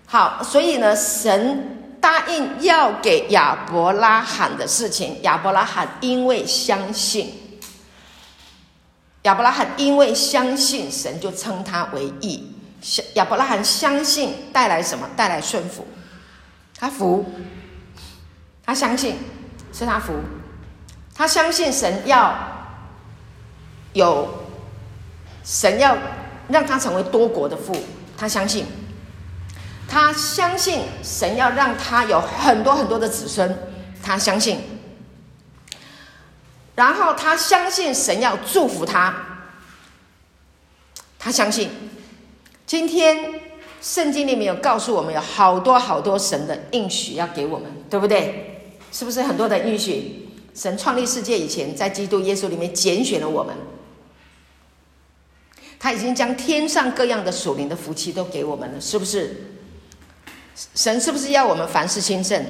[0.07, 7.33] 好，所以呢，神答应要给亚伯拉罕的事情，亚伯拉罕因为相信。
[9.29, 12.51] 亚伯拉罕因为相信神，就称他为义。
[13.12, 15.07] 亚伯拉罕相信带来什么？
[15.14, 15.87] 带来顺服。
[16.79, 17.27] 他服，
[18.64, 19.17] 他相信
[19.71, 20.14] 是他服，
[21.14, 22.35] 他相信神要
[23.93, 24.33] 有
[25.45, 25.99] 神要
[26.49, 27.77] 让他成为多国的父，
[28.17, 28.64] 他相信，
[29.87, 33.55] 他相信神要让他有很多很多的子孙，
[34.03, 34.59] 他相信。
[36.79, 39.12] 然后他相信神要祝福他，
[41.19, 41.69] 他相信。
[42.69, 43.41] 今天
[43.83, 48.71] 圣经里面有告诉我们，有好多好多神的应许要给我们，对不对？
[48.93, 50.29] 是不是很多的应许？
[50.55, 53.53] 神创立世界以前，在基督耶稣里面拣选了我们，
[55.81, 59.57] 他已经将天上各样的属灵的福气都给我们了，是不是？
[60.77, 62.41] 神是不是要我们凡事兴盛，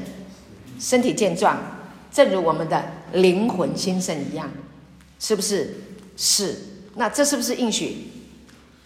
[0.78, 1.58] 身体健壮？
[2.12, 4.50] 正如我们的灵魂兴盛一样，
[5.18, 5.74] 是不是？
[6.16, 6.56] 是。
[6.94, 8.08] 那这是不是应许？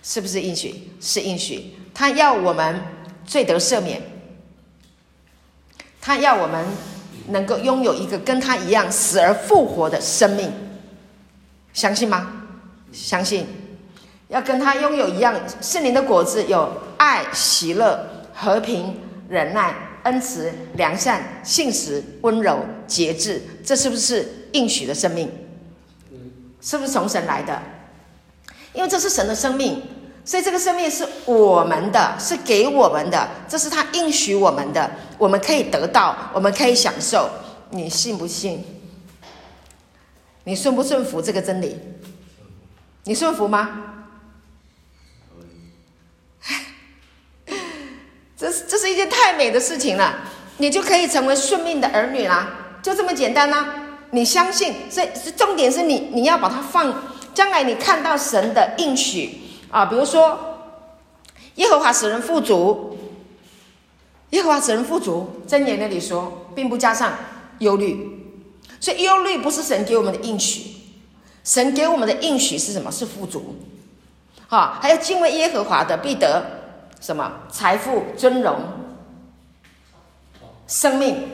[0.02, 0.90] 是不是应许？
[1.00, 1.74] 是应许。
[1.94, 2.80] 他要我们
[3.24, 4.02] 罪得赦免，
[6.00, 6.64] 他要我们
[7.28, 10.52] 能够拥有一个跟他一样死而复活的生命，
[11.72, 12.44] 相信吗？
[12.92, 13.46] 相信。
[14.28, 18.96] 要跟他拥有一样圣灵的果子，有爱、喜乐、和平、
[19.28, 19.74] 忍耐。
[20.04, 25.30] 恩慈、良善、信实、温柔、节制，这是不是应许的生命？
[26.60, 27.60] 是不是从神来的？
[28.72, 29.82] 因为这是神的生命，
[30.24, 37.28] 所以这个生命是我们的，是给我们的，这是他应许我们的，我们可以得到，我们可以享受。
[37.70, 38.64] 你信不信？
[40.44, 41.76] 你顺不顺服这个真理？
[43.04, 43.91] 你顺服吗？
[48.42, 50.18] 这是这是一件太美的事情了，
[50.56, 52.48] 你就可以成为顺命的儿女啦，
[52.82, 53.72] 就这么简单啦。
[54.10, 56.92] 你相信，所以重点是你你要把它放，
[57.32, 59.38] 将来你看到神的应许
[59.70, 60.58] 啊，比如说
[61.54, 62.98] 耶和华使人富足，
[64.30, 67.16] 耶和华使人富足，箴言那里说，并不加上
[67.60, 68.26] 忧虑，
[68.80, 70.64] 所以忧虑不是神给我们的应许，
[71.44, 72.90] 神给我们的应许是什么？
[72.90, 73.54] 是富足，
[74.48, 76.58] 啊，还有敬畏耶和华的必得。
[77.02, 78.62] 什么财富、尊荣、
[80.68, 81.28] 生命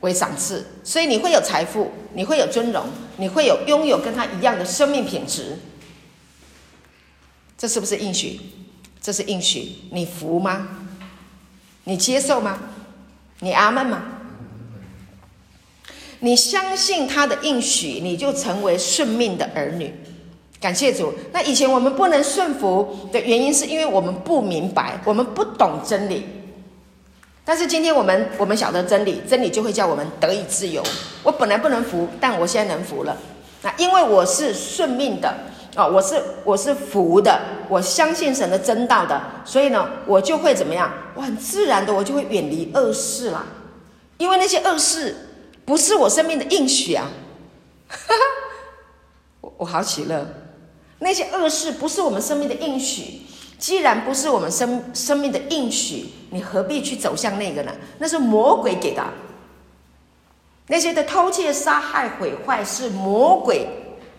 [0.00, 2.84] 为赏赐，所以你会有财富，你会有尊荣，
[3.16, 5.58] 你会有拥有跟他一样的生命品质。
[7.56, 8.38] 这是不是应许？
[9.00, 10.68] 这是应许，你服吗？
[11.84, 12.58] 你接受吗？
[13.40, 14.02] 你阿门吗？
[16.20, 19.94] 你相信他的应许，你就成为顺命的儿女。
[20.60, 21.12] 感谢主。
[21.32, 26.26] 那以前我们不能顺服的原因，是因为我们不明白，我们不懂真理。
[27.44, 30.82] 但是今天我们我们晓得真理，真理就会叫我们得以自由。
[31.22, 33.16] 我本来不能服，但我现在能服了。
[33.62, 35.32] 那因为我是顺命的
[35.76, 40.92] 啊，我是我是服的，我相信神的真道的，所以呢，我就会怎么样？
[41.14, 43.46] 我很自然的，我就会远离恶事啦。
[44.18, 45.14] 因为那些恶事
[45.64, 47.08] 不是我生命的应许啊。
[47.88, 48.14] 哈哈，
[49.42, 50.26] 我我好喜乐。
[50.98, 53.20] 那些恶事不是我们生命的应许，
[53.58, 57.72] 既然不是我们生生命的应许，你何必去走向那个呢？
[57.98, 59.04] 那是魔鬼给的。
[60.68, 63.68] 那些的偷窃、杀害、毁坏是魔鬼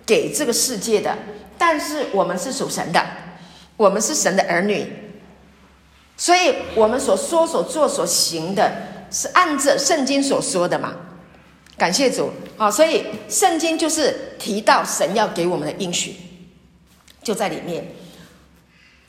[0.05, 1.17] 给这个世界的，
[1.57, 3.03] 但是我们是属神的，
[3.75, 4.85] 我们是神的儿女，
[6.15, 8.71] 所以我们所说、所做、所行的
[9.11, 10.93] 是按着圣经所说的嘛。
[11.77, 12.71] 感谢主啊！
[12.71, 16.15] 所以圣经就是提到神要给我们的应许。
[17.27, 17.85] 就在里面，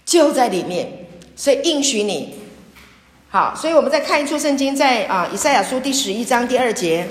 [0.05, 2.35] 就在里面，所以应许你。
[3.29, 7.07] 好，所以我们再看一处圣经，在啊以赛亚书第十一章第二节，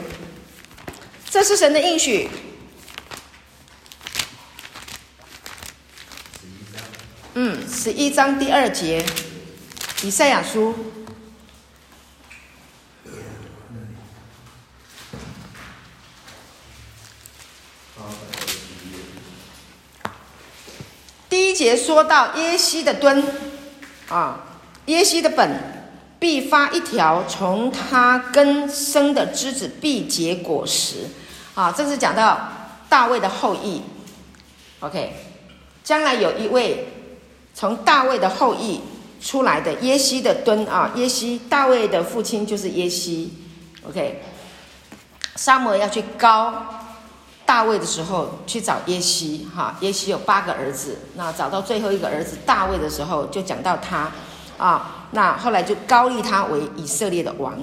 [1.29, 2.29] 这是神的应许。
[7.35, 9.01] 嗯，十一章第二节，
[10.03, 10.75] 以赛亚书。
[21.47, 23.23] 一节说到耶西的墩，
[24.09, 24.41] 啊，
[24.87, 25.59] 耶西的本
[26.19, 31.05] 必发一条，从他根生的枝子必结果实，
[31.55, 32.49] 啊，这是讲到
[32.89, 33.81] 大卫的后裔。
[34.81, 35.13] OK，
[35.83, 36.87] 将来有一位
[37.53, 38.81] 从大卫的后裔
[39.21, 43.33] 出来的耶西的墩啊，耶西大卫的父亲就是耶西。
[43.87, 44.21] OK，
[45.35, 46.53] 撒母耳要去高
[47.47, 54.11] 大卫的时候去找耶西，哈，耶西有八个儿子，那找到最后一个儿子大卫的时候，就讲到他，
[54.57, 57.57] 啊，那后来就高立他为以色列的王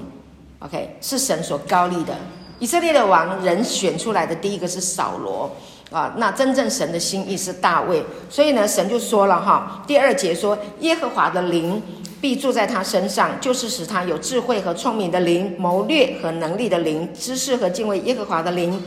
[0.61, 2.17] ，OK，是神所高立的。
[2.61, 5.55] 以色列的王人选出来的第一个是扫罗，
[5.91, 11.83] 啊，那真正神的心意是大卫，所以呢，神就说了哈，第二节说耶和华的灵
[12.23, 18.83] 必住在他身上，就是使他有智慧和聪明的灵，谋略和能力的灵，知识和敬畏耶和华的灵。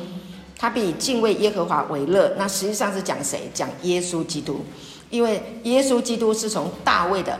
[0.57, 2.33] 他必以敬畏耶和华为乐。
[2.37, 3.49] 那实际上是讲谁？
[3.53, 4.65] 讲耶稣基督，
[5.09, 7.39] 因为耶稣基督是从大卫的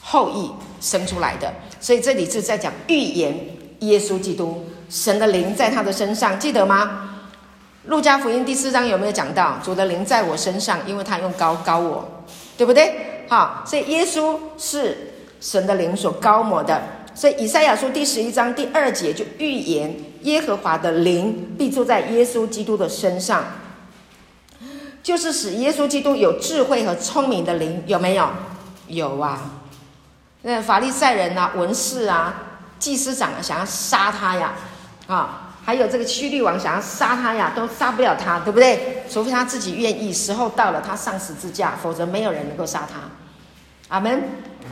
[0.00, 3.38] 后裔生出来的，所以这里是在讲预言
[3.80, 4.64] 耶稣基督。
[4.90, 7.04] 神的灵在他的身上，记得吗？
[7.84, 12.08] 路加福音第四章有没有讲到主的灵在我身上，因为他用膏膏我，
[12.56, 13.24] 对不对？
[13.28, 16.82] 好，所以耶稣是神的灵所膏抹的。
[17.14, 23.44] 所以以赛亚书第十一章第二节就预言耶和华的灵必住在耶稣基督的身上，
[25.02, 28.28] 就是使耶稣基督有智慧和聪明的灵，有没有？
[28.88, 29.52] 有啊。
[30.42, 32.34] 那法利赛人啊、文士啊、
[32.78, 34.54] 祭司长啊，想要杀他呀，
[35.06, 39.04] 啊，还有这个希律王想要杀他呀，都杀不了他，对不对？
[39.10, 43.00] 除非他自己愿意，时候到了他上十字架，否则没有人能够杀他。
[43.88, 44.22] 阿门。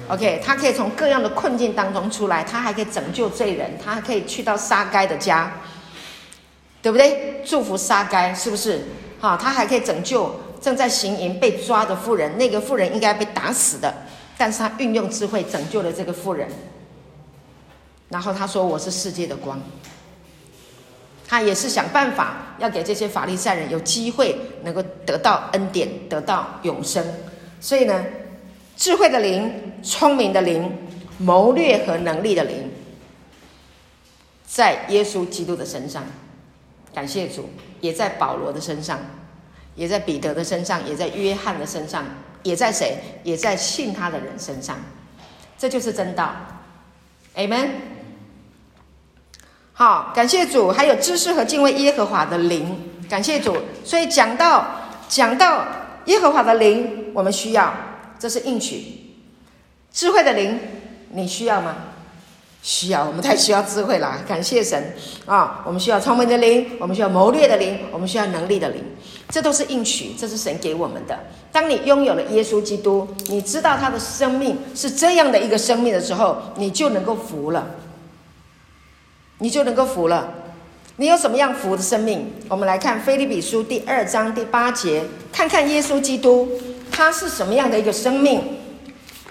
[0.09, 5.50] OK，他可以从各样的困境当中出来，他还可以拯救罪人，他还可以去到撒该的家，
[6.81, 7.42] 对不对？
[7.44, 8.87] 祝福撒该，是不是？
[9.20, 13.92] 哈，他还可以拯救正在行淫被抓的妇人，那个妇人应该被打死的，
[14.38, 16.48] 但是他运用智慧拯救了这个妇人。
[18.09, 19.61] 然后他说：“我是世界的光。”
[21.26, 27.05] 他也是想办法要给这些法利赛人有机会能够得到恩典，得到永生。
[27.61, 28.05] 所以呢。
[28.77, 30.71] 智慧的灵、聪明的灵、
[31.17, 32.71] 谋略和能力的灵，
[34.47, 36.05] 在耶稣基督的身上，
[36.95, 37.49] 感谢主，
[37.81, 38.99] 也在保罗的身上，
[39.75, 42.05] 也在彼得的身上，也在约翰的身上，
[42.43, 42.99] 也在谁？
[43.25, 44.77] 也在信他的人身上。
[45.59, 46.37] 这就是真道
[47.35, 47.69] ，Amen。
[49.73, 53.57] 好，感谢主，还有知识和敬畏耶和华的灵，感谢主。
[53.83, 54.67] 所以讲到
[55.09, 55.67] 讲到
[56.05, 57.73] 耶和华的灵，我们需要。
[58.18, 58.85] 这是应许，
[59.92, 60.59] 智慧的灵，
[61.11, 61.76] 你需要吗？
[62.62, 64.24] 需要，我们太需要智慧了。
[64.26, 64.92] 感谢神
[65.24, 65.62] 啊！
[65.64, 68.83] 我们需要聪明的灵，我们需要谋略的灵，我们需要能力的灵，
[69.31, 71.16] 这都是应许，这是神给我们的。
[71.52, 77.70] 当你拥有了耶稣基督，你知道他的生命是这样的一个生命的时候，你就能够服了，
[79.38, 80.35] 你就能够服了。
[80.96, 82.33] 你有什么样服的生命？
[82.48, 86.48] 我们来看腓利比书第二章第八节，看看耶稣基督。
[86.90, 88.42] 他是什么样的一个生命，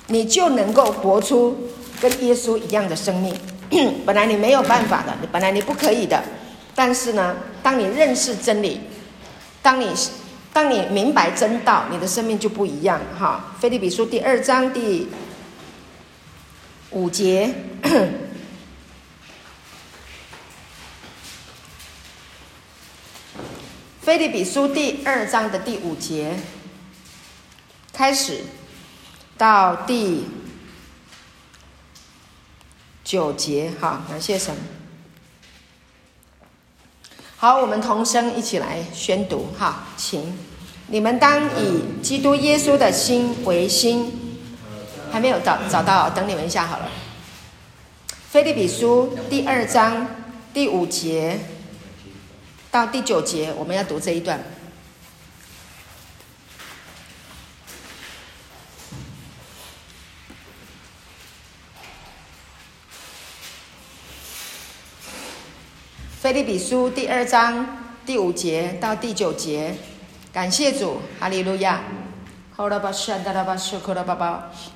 [0.08, 1.58] 你就能够活出
[2.00, 3.36] 跟耶稣一样的生命。
[4.06, 6.24] 本来你没有办法的，本来你不可以的。
[6.76, 8.80] 但是呢，当你认识真理，
[9.62, 9.92] 当你
[10.54, 13.02] 当你明白真道，你的生命就不一样。
[13.18, 15.08] 哈，腓利比书第二章第
[16.92, 17.54] 五节，
[24.02, 26.34] 腓利比书第二章的第五节。
[27.96, 28.42] 开始
[29.38, 30.26] 到第
[33.06, 34.54] 九节，好，感谢神。
[37.38, 40.38] 好，我们同声一起来宣读，哈，请
[40.88, 44.22] 你们当以基督耶稣的心为心。
[45.10, 46.92] 还没有找找到，等你们一下好了。
[48.30, 50.06] 腓利比书第二章
[50.54, 51.40] 第五节
[52.70, 54.44] 到第九节，我们要读这一段。
[66.26, 67.64] 腓立比书第二章
[68.04, 69.76] 第五节到第九节，
[70.34, 71.80] 感谢主，哈利路亚。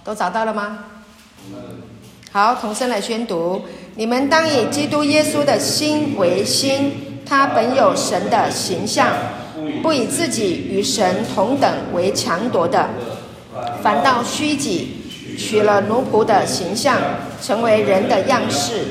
[0.03, 0.77] 都找到了吗？
[2.31, 3.63] 好，同声来宣读：
[3.95, 9.07] 你们当以基督耶稣的心为心，他本有神的形象，
[9.81, 12.87] 不以自己与神同等为强夺的，
[13.81, 15.01] 反倒虚己，
[15.35, 17.01] 取了奴仆的形象，
[17.41, 18.85] 成为人的样式，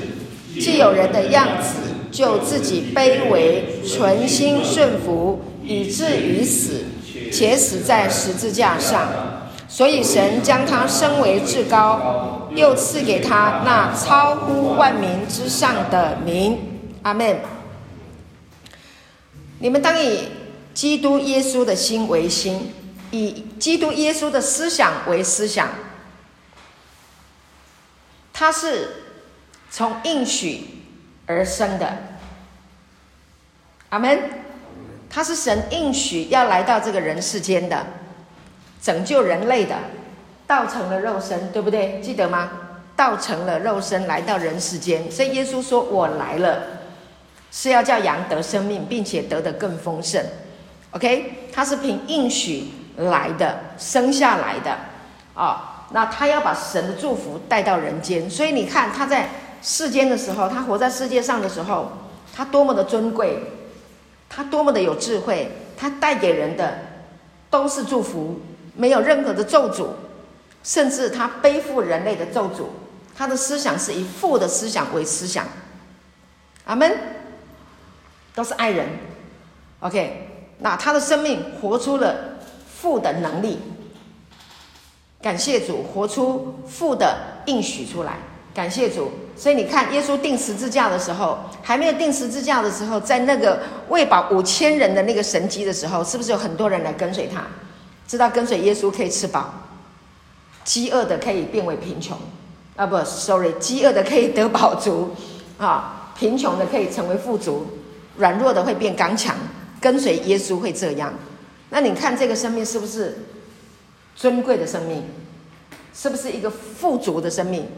[0.61, 1.88] 既有人的样子。
[2.11, 6.85] 就自己卑微，存心顺服，以至于死，
[7.33, 9.09] 且死在十字架上。
[9.69, 16.59] 所以神将他升为至高，又赐给他那超乎万民之上的名。
[17.03, 17.39] 阿门。
[19.59, 20.29] 你们当以
[20.73, 22.73] 基督耶稣的心为心，
[23.11, 25.69] 以基督耶稣的思想为思想。
[28.33, 28.89] 他是
[29.71, 30.78] 从应许
[31.29, 31.97] 而生的，
[33.91, 34.19] 阿门。
[35.11, 37.87] 他是神应许要来到这个人世间的，
[38.83, 39.75] 拯救人类的，
[40.47, 41.99] 道成了肉身，对不对？
[42.01, 42.51] 记得吗？
[42.95, 46.63] 道成了肉身来到人世间，所以耶稣说：“我来了，
[47.51, 50.23] 是要叫羊得生命，并且得的更丰盛。”
[50.93, 52.65] OK，他是凭应许
[52.97, 54.73] 来的，生下来的
[55.33, 55.45] 啊。
[55.45, 55.61] 哦，
[55.93, 59.31] 那他要把神的祝福带到人间，所以你看他在
[59.63, 61.91] 世间的时候，他活在世界上的时候，
[62.35, 63.43] 他多么的尊贵，
[64.29, 66.79] 他多么的有智慧，他带给人的
[67.51, 68.41] 都是祝福，
[68.75, 69.89] 没有任何的咒诅，
[70.63, 72.67] 甚至他背负人类的咒诅，
[73.17, 75.47] 他的思想是以父的思想为思想。
[76.65, 76.97] 阿门，
[78.35, 78.87] 都是爱人。
[79.81, 80.25] OK。
[80.61, 82.37] 那他的生命活出了
[82.69, 83.61] 父的能力，
[85.23, 88.19] 感谢主，活出父的应许出来，
[88.59, 89.09] 感谢主。
[89.37, 97.47] 所以你看，耶稣钉十字架的时候，还没有钉十字架的时候，在那个喂饱五千人的那个神迹的时候，是不是有很多人来跟随他？
[98.09, 99.55] 知道跟随耶稣可以吃饱，
[100.65, 102.19] 饥饿的可以变为贫穷，
[102.75, 105.15] 啊不，sorry，饥饿的可以得饱足，
[105.57, 107.65] 啊，贫穷的可以成为富足，
[108.17, 109.37] 软弱的会变刚强。
[109.81, 111.15] 跟随耶稣会这样，
[111.71, 113.27] 那你看这个生命是不是
[114.17, 115.05] 尊贵的生命？
[115.95, 117.69] 是不是一个富足的生命？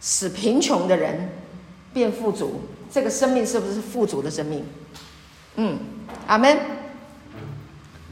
[0.00, 1.30] 使贫穷的人
[1.92, 4.64] 变富足，这个生命是不是富足的生命？
[5.56, 5.78] 嗯，
[6.26, 6.58] 阿门。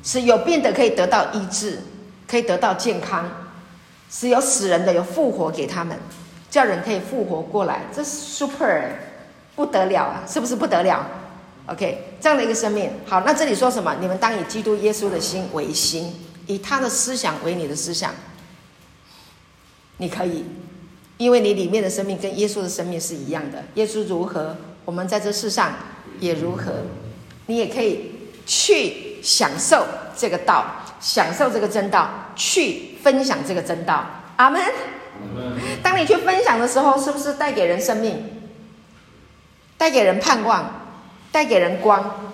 [0.03, 1.81] 是有病的可以得到医治，
[2.29, 3.29] 可以得到健康，
[4.09, 5.99] 是有死人的有复活给他们，
[6.49, 8.83] 叫人可以复活过来，这是 super
[9.57, 10.23] 不得了啊！
[10.25, 11.05] 是不是不得了
[11.67, 13.97] ？OK，这样的一个生命，好，那这里说什么？
[14.01, 16.15] 你们当以基督耶稣的心为心，
[16.47, 18.15] 以他的思想为你的思想。
[19.97, 20.45] 你可以，
[21.19, 23.63] 因为你里面的生命跟耶稣的生命是一样的。
[23.75, 25.73] 耶稣如何，我们在这世上
[26.21, 26.73] 也如何。
[27.47, 28.13] 你也可以
[28.45, 29.87] 去享受
[30.17, 30.65] 这个道，
[31.01, 34.05] 享受这个真道，去分享这个真道。
[34.37, 34.61] 阿门。
[35.83, 38.23] 当你去分享的时候，是不是带给人生命，
[39.79, 40.83] 带给人盼望？
[41.33, 42.31] 带给人光，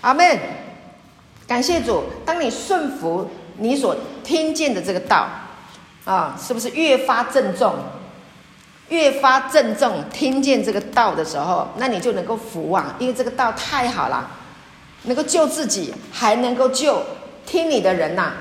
[0.00, 0.38] 阿门。
[1.46, 2.04] 感谢主。
[2.24, 5.28] 当你顺服你所听见的这个道，
[6.04, 7.74] 啊，是不是越发郑重？
[8.88, 14.30] 越发郑重，听见这个道的时候，那你就能够服啊，因为这个道太好了，
[15.04, 17.02] 能够救自己，还能够救
[17.46, 18.32] 听你的人呐、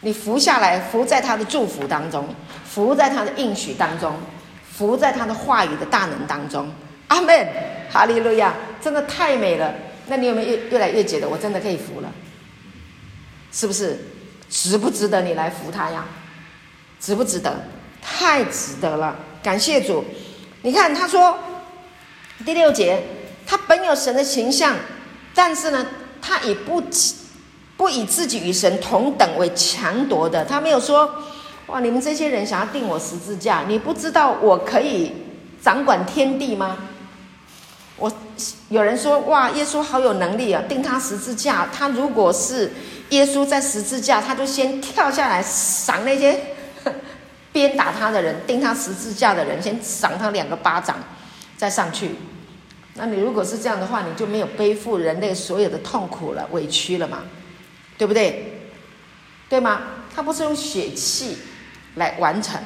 [0.00, 2.26] 你服下来，服在他的祝福当中，
[2.64, 4.14] 服在他的应许当中，
[4.72, 6.72] 服在他的话语的大能当中。
[7.08, 7.46] 阿门，
[7.90, 9.72] 哈利路亚，真的太美了。
[10.06, 12.10] 那你有没有越越来越觉得我真的可以服了？
[13.52, 13.98] 是不是？
[14.48, 16.04] 值不值得你来服他呀？
[17.00, 17.52] 值不值得？
[18.00, 19.16] 太值得了！
[19.46, 20.04] 感谢主。
[20.62, 21.38] 你看他说
[22.44, 23.00] 第六节，
[23.46, 24.74] 他本有神的形象，
[25.36, 25.86] 但是呢，
[26.20, 26.82] 他以不
[27.76, 30.44] 不以自己与神同等为强夺的。
[30.44, 31.08] 他没有说
[31.66, 35.12] 哇，你们这些人想要钉我十字架，你不知道我可以
[35.62, 36.78] 掌管天地吗？
[37.98, 38.10] 我
[38.70, 40.60] 有人说哇，耶稣好有能力啊！
[40.68, 42.72] 钉他十字架，他如果是
[43.10, 46.55] 耶稣在十字架，他就先跳下来赏那些
[47.56, 50.98] 鞭打他的人，钉他十字架的人，先赏他两个巴掌，
[51.56, 52.16] 再上去。
[52.96, 57.22] 那你如果是这样的话，你就没有背负人类所有的痛苦了、委屈了嘛？
[57.96, 58.68] 对不对？
[59.48, 59.80] 对吗？
[60.14, 61.38] 他不是用血气
[61.94, 62.60] 来完成，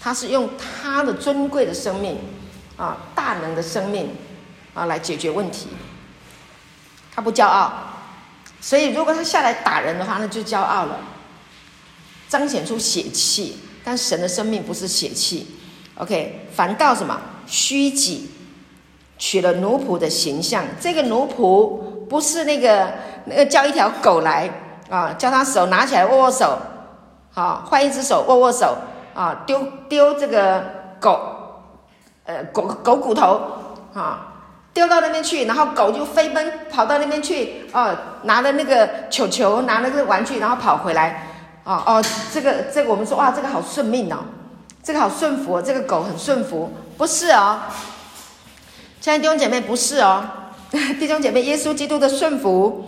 [0.00, 2.18] 他是用他的尊贵的生命
[2.76, 4.12] 啊，大能的生命。
[4.74, 5.68] 啊，来解决问题。
[7.14, 7.72] 他不骄傲，
[8.60, 11.00] 所以如果他下来打人的话，那就骄傲了，
[12.28, 13.56] 彰显出血气。
[13.86, 15.46] 但神的生命不是血气
[15.94, 16.48] ，OK？
[16.52, 17.16] 反倒什么
[17.46, 18.28] 虚己，
[19.16, 20.64] 取了奴仆的形象。
[20.80, 22.92] 这个奴仆不是那个
[23.26, 24.50] 那个叫一条狗来
[24.90, 26.58] 啊，叫他手拿起来握握手，
[27.32, 28.76] 好，换一只手握握手
[29.14, 30.64] 啊，丢丢这个
[30.98, 31.20] 狗，
[32.24, 33.40] 呃，狗狗骨头
[33.94, 34.32] 啊。
[34.74, 41.35] 丢到那边去，然后狗就飞奔跑到那边去，哦，拿了那个球球，拿了个玩具，然后跑回来，
[41.66, 44.18] 哦哦，这个这个我们说哇，这个好顺命哦，
[44.84, 47.58] 这个好顺服，这个狗很顺服，不是哦，
[49.00, 50.24] 亲爱的弟兄姐妹，不是哦，
[50.70, 52.84] 弟兄姐妹，耶稣基督的顺服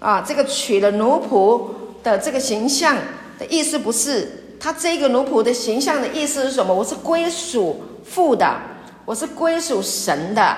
[0.00, 2.96] 啊，这个取了奴仆的这个形象
[3.38, 6.72] 的意思不是，他这个奴仆的形象的意思是什么？
[6.72, 8.56] 我是归属父的，
[9.04, 10.56] 我是归属神的。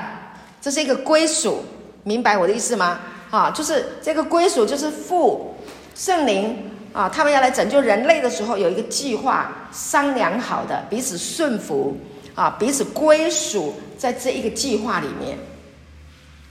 [0.61, 1.65] 这是一个归属，
[2.05, 3.01] 明白我的意思吗？
[3.31, 5.55] 啊，就是这个归属，就是父
[5.97, 11.95] 圣灵啊，他们要来拯救人类的时候，有一个计划，商量好的，彼此顺服
[12.35, 15.37] 啊，彼此归属在这一个计划里面，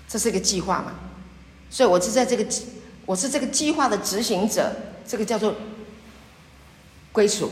[0.08, 0.94] 这是一个计划嘛？
[1.72, 2.46] 所以我是在这个，
[3.08, 4.72] 我是这个计划的执行者，
[5.08, 5.56] 这个叫做
[7.12, 7.52] 归属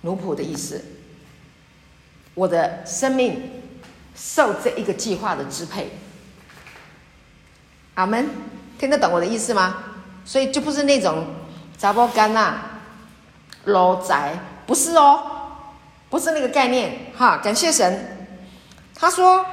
[0.00, 0.82] 奴仆的意思。
[2.32, 3.42] 我的生命
[4.14, 5.90] 受这一个计划的支配。
[7.92, 8.26] 阿门，
[8.78, 9.84] 听得懂我的意思吗？
[10.24, 11.26] 所以就不是那种
[11.78, 12.60] 杂包干呐、
[13.64, 14.32] 老宅，
[14.66, 15.22] 不是哦，
[16.08, 17.38] 不是那个概念哈。
[17.38, 18.28] 感谢神，
[18.94, 19.44] 他说，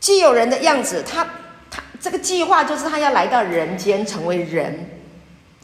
[0.00, 1.24] 既有人的样子，他
[1.70, 4.88] 他这个计划就是他要来到人间成为人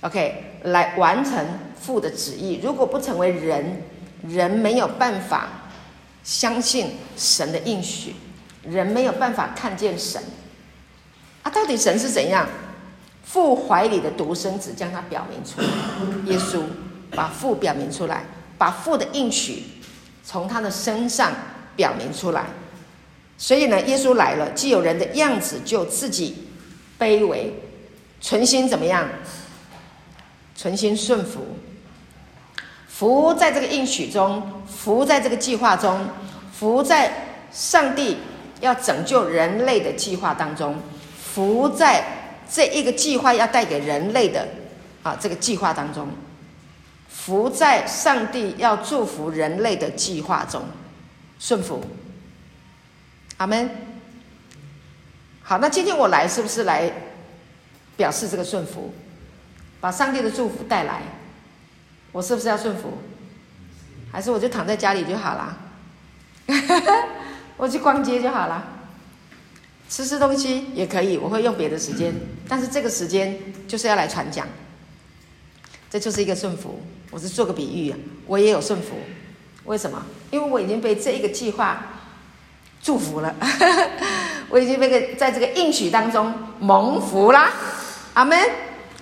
[0.02, 1.44] ，OK，来完成
[1.80, 2.60] 父的旨意。
[2.62, 3.82] 如果不成为人，
[4.22, 5.48] 人没有办法
[6.22, 8.14] 相信神的应许，
[8.62, 10.22] 人没有办法看见神。
[11.42, 12.46] 啊，到底神是怎样？
[13.30, 15.66] 父怀里的独生子将他表明出来，
[16.32, 16.62] 耶稣
[17.10, 18.24] 把父表明出来，
[18.56, 19.64] 把父的应许
[20.24, 21.30] 从他的身上
[21.76, 22.46] 表明出来。
[23.36, 26.48] 所以呢，耶稣来了，既有人的样子，就自己
[26.98, 27.52] 卑微，
[28.18, 29.06] 存心怎么样？
[30.56, 31.40] 存心顺服，
[32.88, 36.00] 服在这个应许中，服在这个计划中，
[36.50, 37.12] 服在
[37.52, 38.16] 上帝
[38.62, 40.76] 要拯救人类的计划当中，
[41.14, 42.17] 服在。
[42.50, 44.48] 这一个计划要带给人类的
[45.02, 46.08] 啊，这个计划当中，
[47.08, 50.62] 服在上帝要祝福人类的计划中，
[51.38, 51.84] 顺服。
[53.36, 53.70] 阿门。
[55.42, 56.90] 好，那今天我来是不是来
[57.96, 58.92] 表示这个顺服，
[59.80, 61.02] 把上帝的祝福带来？
[62.12, 62.98] 我是不是要顺服？
[64.10, 65.56] 还是我就躺在家里就好了？
[67.58, 68.77] 我去逛街就好了。
[69.88, 72.12] 吃吃东西也可以，我会用别的时间，
[72.48, 74.46] 但是这个时间就是要来传讲，
[75.90, 76.80] 这就是一个顺服。
[77.10, 77.94] 我是做个比喻，
[78.26, 78.96] 我也有顺服，
[79.64, 80.04] 为什么？
[80.30, 82.00] 因为我已经被这一个计划
[82.82, 83.34] 祝福了，
[84.50, 87.50] 我已经被个在这个应许当中蒙福啦，
[88.14, 88.38] 阿门。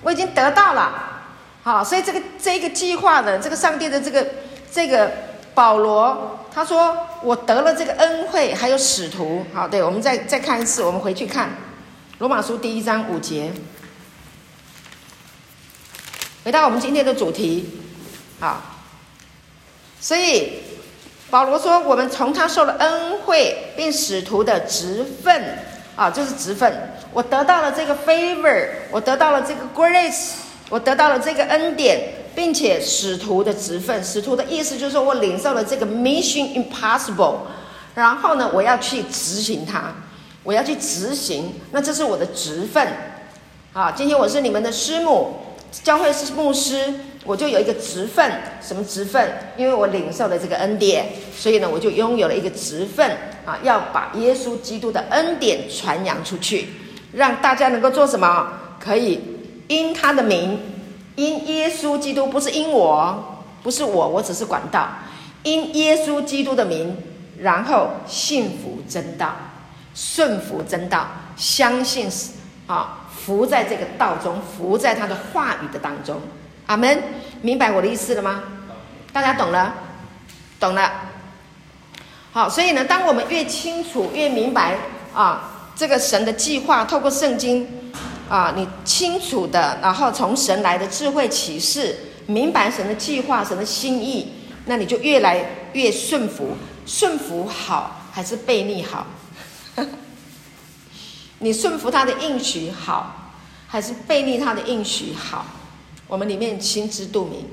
[0.02, 1.24] 我已经得到了，
[1.64, 4.24] 好，所以这个这一个计划的这个上帝的这个
[4.70, 5.10] 这个
[5.56, 6.38] 保罗。
[6.54, 9.44] 他说：“我得了这个恩惠，还有使徒。
[9.52, 11.50] 好，对，我们再再看一次，我们回去看
[12.18, 13.52] 罗马书第一章五节。
[16.44, 17.80] 回到我们今天的主题，
[18.40, 18.62] 好。
[20.00, 20.62] 所以
[21.28, 25.58] 保罗说，我们从他受了恩惠，并使徒的职分
[25.94, 26.94] 啊，就是职分。
[27.12, 30.36] 我得到了这个 favor，我得到了这个 grace，
[30.70, 37.36] 我得到了这个恩典。”并且使徒的职分，使徒的意思就是说我领受了这个 mission impossible，
[37.94, 39.94] 然后呢，我要去执行它，
[40.42, 42.86] 我要去执行，那这是我的职分。
[43.72, 45.34] 啊，今天我是你们的师母，
[45.82, 46.92] 教会是牧师，
[47.24, 48.30] 我就有一个职分，
[48.60, 49.32] 什么职分？
[49.56, 53.10] 因为我领受了这个恩典，所以呢，我就拥有了一个职分
[53.46, 56.68] 啊，要把耶稣基督的恩典传扬出去，
[57.12, 58.52] 让大家能够做什么？
[58.78, 59.20] 可以
[59.68, 60.75] 因他的名。
[61.16, 64.88] 因耶稣基督不是因我，不是我，我只是管道。
[65.42, 66.96] 因耶稣基督的名，
[67.38, 69.34] 然后信服真道，
[69.94, 71.06] 顺服真道，
[71.36, 72.32] 相信是
[72.66, 76.20] 啊，服在这个道中，服在他的话语的当中。
[76.66, 77.02] 阿门，
[77.42, 78.42] 明白我的意思了吗？
[79.12, 79.72] 大家懂了，
[80.60, 80.90] 懂了。
[82.32, 84.76] 好，所以呢，当我们越清楚、越明白
[85.14, 87.66] 啊，这个神的计划，透过圣经。
[88.28, 91.96] 啊，你清楚的，然后从神来的智慧启示，
[92.26, 94.32] 明白神的计划、神的心意，
[94.64, 96.56] 那你就越来越顺服。
[96.84, 99.06] 顺服好还是悖逆好？
[101.38, 103.32] 你顺服他的应许好，
[103.68, 105.46] 还是悖逆他的应许好？
[106.08, 107.46] 我们里面心知肚明，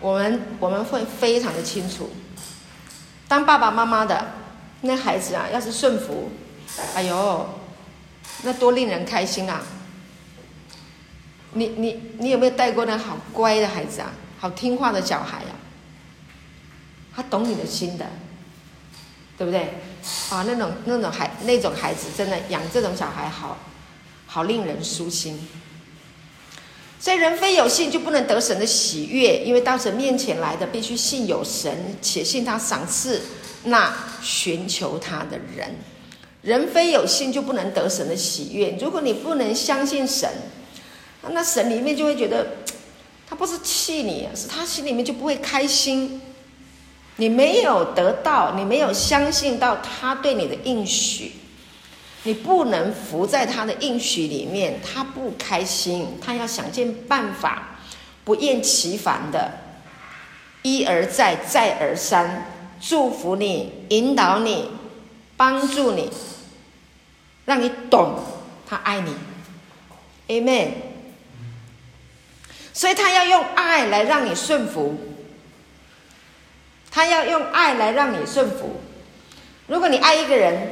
[0.00, 2.10] 我们我们会非常的清楚。
[3.26, 4.32] 当爸爸妈妈的
[4.82, 6.30] 那孩子啊，要是顺服，
[6.94, 7.48] 哎呦！
[8.42, 9.62] 那多令人开心啊！
[11.52, 14.12] 你你你有没有带过那好乖的孩子啊？
[14.38, 15.54] 好听话的小孩啊？
[17.14, 18.06] 他懂你的心的，
[19.36, 19.74] 对不对？
[20.30, 23.58] 啊，那种那种孩那种孩子，真的养这种小孩好，
[24.26, 25.38] 好令人舒心。
[26.98, 33.22] 所以人非有信就不能得神的喜悦，因为到神面前来的必须信有神，且信他赏赐
[33.64, 35.76] 那寻求他的人。
[36.42, 38.76] 人非有信就不能得神的喜悦。
[38.80, 40.28] 如果你不能相信神，
[41.30, 42.46] 那神里面就会觉得，
[43.28, 46.20] 他不是气你，是他心里面就不会开心。
[47.16, 51.32] 你没有得到，你没有相信到他对你的应许，
[52.24, 57.78] 你不能服在他的应许里面，他不开心，他要想尽办法，
[58.24, 59.52] 不厌其烦的，
[60.62, 64.68] 一而再，再而三祝福你，引导你，
[65.42, 66.08] 帮助你。
[67.44, 68.22] 让你懂
[68.68, 69.12] 他爱你
[70.28, 70.68] ，Amen。
[72.72, 74.96] 所以他要用爱来让你顺服，
[76.88, 78.80] 他要用爱来让你顺服。
[79.66, 80.70] 如果你爱一个人，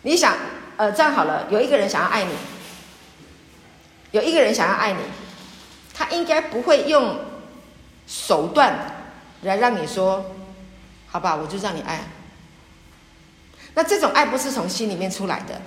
[0.00, 0.34] 你想，
[0.78, 2.32] 呃，这样好了，有一个人想要爱你，
[4.12, 5.00] 有一个人想要爱你，
[5.92, 7.20] 他应该不会用
[8.06, 8.74] 手段
[9.42, 10.24] 来让你说，
[11.08, 12.00] 好吧，我就让你爱。
[13.74, 15.60] 那这种爱不是从心里面出来的。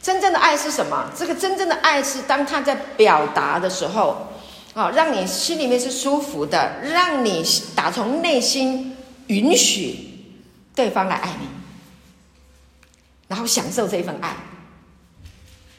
[0.00, 1.10] 真正的爱是什么？
[1.16, 4.32] 这个真正的爱是当他在表达的时候，
[4.74, 7.44] 啊，让你心里面是舒服的，让你
[7.76, 8.96] 打从内心
[9.28, 10.34] 允许
[10.74, 11.46] 对方来爱你，
[13.28, 14.34] 然后享受这份爱。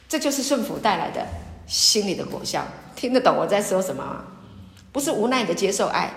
[0.08, 1.28] 这就是顺服带来的
[1.68, 2.66] 心里的果效。
[2.96, 4.24] 听得懂我在说什么吗？
[4.94, 6.10] 不是无奈的接受爱。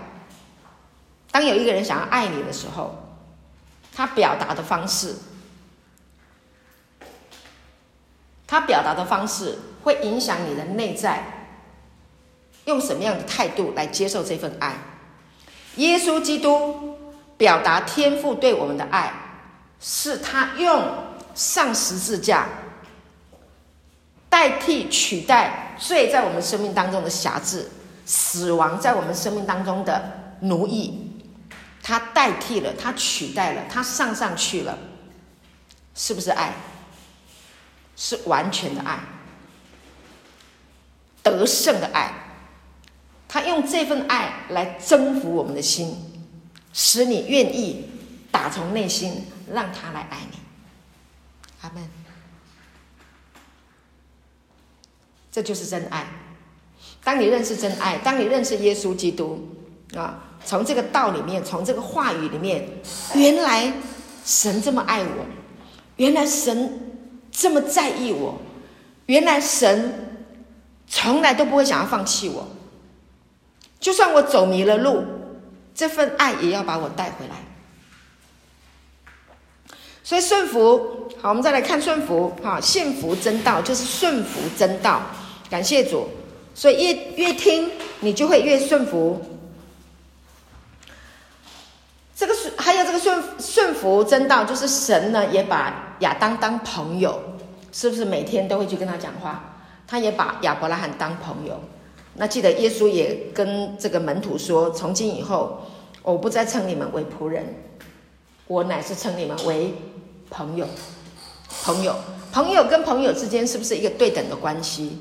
[1.32, 3.02] 当有一个人想要爱你的时候。
[3.97, 5.14] 他表达的方式，
[8.47, 11.24] 他表达的方式会影响你的内在，
[12.66, 14.74] 用什么样的态度来接受这份爱？
[15.76, 16.99] 耶稣基督
[17.38, 19.11] 表达天父对我们的爱，
[19.80, 20.92] 是他用
[21.34, 22.47] 上十字架
[24.28, 27.70] 代替取代罪在我们生命当中的辖制，
[28.05, 31.05] 死亡在我们生命当中的奴役。
[31.87, 34.76] 他代替了，他取代了，他上上去了，
[35.95, 36.53] 是不是爱？
[37.95, 38.99] 是完全的爱，
[41.22, 42.12] 得胜的爱。
[43.28, 45.97] 他用这份爱来征服我们的心，
[46.72, 47.89] 使你愿意
[48.32, 50.39] 打从内心让他来爱你。
[51.62, 51.89] 阿门。
[55.30, 56.05] 这就是真爱。
[57.05, 59.57] 当你认识真爱，当你认识耶稣基督
[59.95, 60.24] 啊。
[60.47, 62.66] 从这个道里面，从这个话语里面，
[63.14, 63.70] 原来
[64.24, 65.26] 神这么爱我，
[65.97, 66.97] 原来神
[67.32, 68.38] 这么在意我，
[69.07, 70.22] 原来神
[70.86, 72.47] 从来都不会想要放弃我，
[73.80, 75.05] 就算我走迷了路，
[75.74, 77.34] 这份爱也要把我带回来。
[80.05, 85.03] 所以顺服，好，我们再来看顺服，哈，幸福真道就是顺服真道，
[85.51, 86.09] 感谢主。
[86.55, 87.68] 所以越越听，
[87.99, 89.20] 你就会越顺服。
[92.16, 97.20] 这个顺还有这个顺顺服真道，就是神呢也把亚当当朋友，
[97.70, 99.58] 是不是每天都会去跟他讲话？
[99.86, 101.60] 他也把亚伯拉罕当朋友。
[102.14, 105.60] 那记得耶稣也跟这个门徒说：从今以后，
[106.02, 107.44] 我不再称你们为仆人，
[108.46, 109.74] 我乃是称你们为
[110.30, 110.66] 朋友。
[111.64, 111.94] 朋友，
[112.32, 115.00] 朋友跟朋友之间是不是一个对等的关系？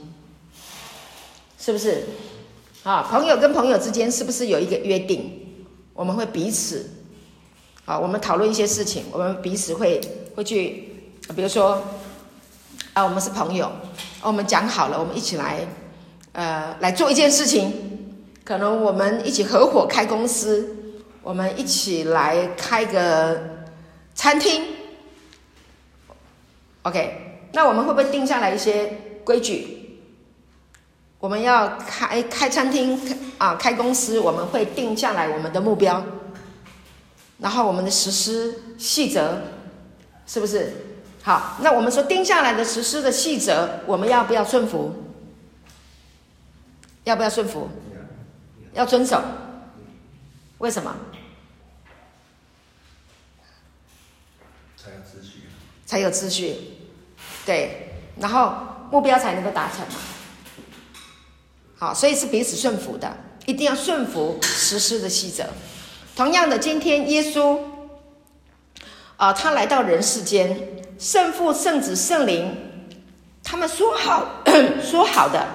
[1.57, 2.03] 是不是？
[2.83, 5.31] 啊，朋友跟朋友之间是不是有一个约定？
[5.93, 6.91] 我们会彼此。
[7.85, 10.01] 啊，我们讨论一些事情，我们彼此会
[10.35, 10.89] 会去，
[11.35, 11.79] 比如说，
[12.93, 13.71] 啊，我们是朋友，
[14.21, 15.59] 我们讲好了，我们一起来，
[16.31, 17.71] 呃，来做一件事情，
[18.43, 20.67] 可能我们一起合伙开公司，
[21.21, 23.39] 我们一起来开个
[24.15, 24.63] 餐厅
[26.81, 29.99] ，OK，那我们会不会定下来一些规矩？
[31.19, 32.99] 我们要开开餐厅
[33.37, 36.03] 啊，开公司，我们会定下来我们的目标。
[37.39, 39.41] 然后我们的实施细则，
[40.25, 40.71] 是不是
[41.21, 41.57] 好？
[41.61, 44.93] 那我们说定下来的实施的细则，我们要不要顺服？
[47.03, 47.69] 要不要顺服？
[48.73, 49.21] 要遵守？
[50.59, 50.95] 为什么？
[54.77, 55.41] 才有秩序。
[55.85, 56.55] 才有秩序，
[57.45, 58.55] 对，然后
[58.91, 59.95] 目标才能够达成嘛。
[61.77, 63.15] 好，所以是彼此顺服的，
[63.45, 65.45] 一定要顺服实施的细则。
[66.15, 67.59] 同样的，今天耶稣，
[69.17, 70.57] 啊、他来到人世间，
[70.97, 72.55] 圣父、圣子、圣灵，
[73.43, 74.41] 他们说好，
[74.81, 75.45] 说好的，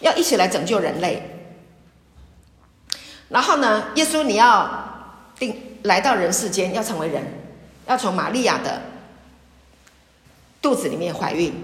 [0.00, 1.22] 要一起来拯救人类。
[3.30, 7.24] 然后呢，耶稣你要定来到人世间，要成为人，
[7.86, 8.82] 要从玛利亚的
[10.60, 11.54] 肚子里面怀孕，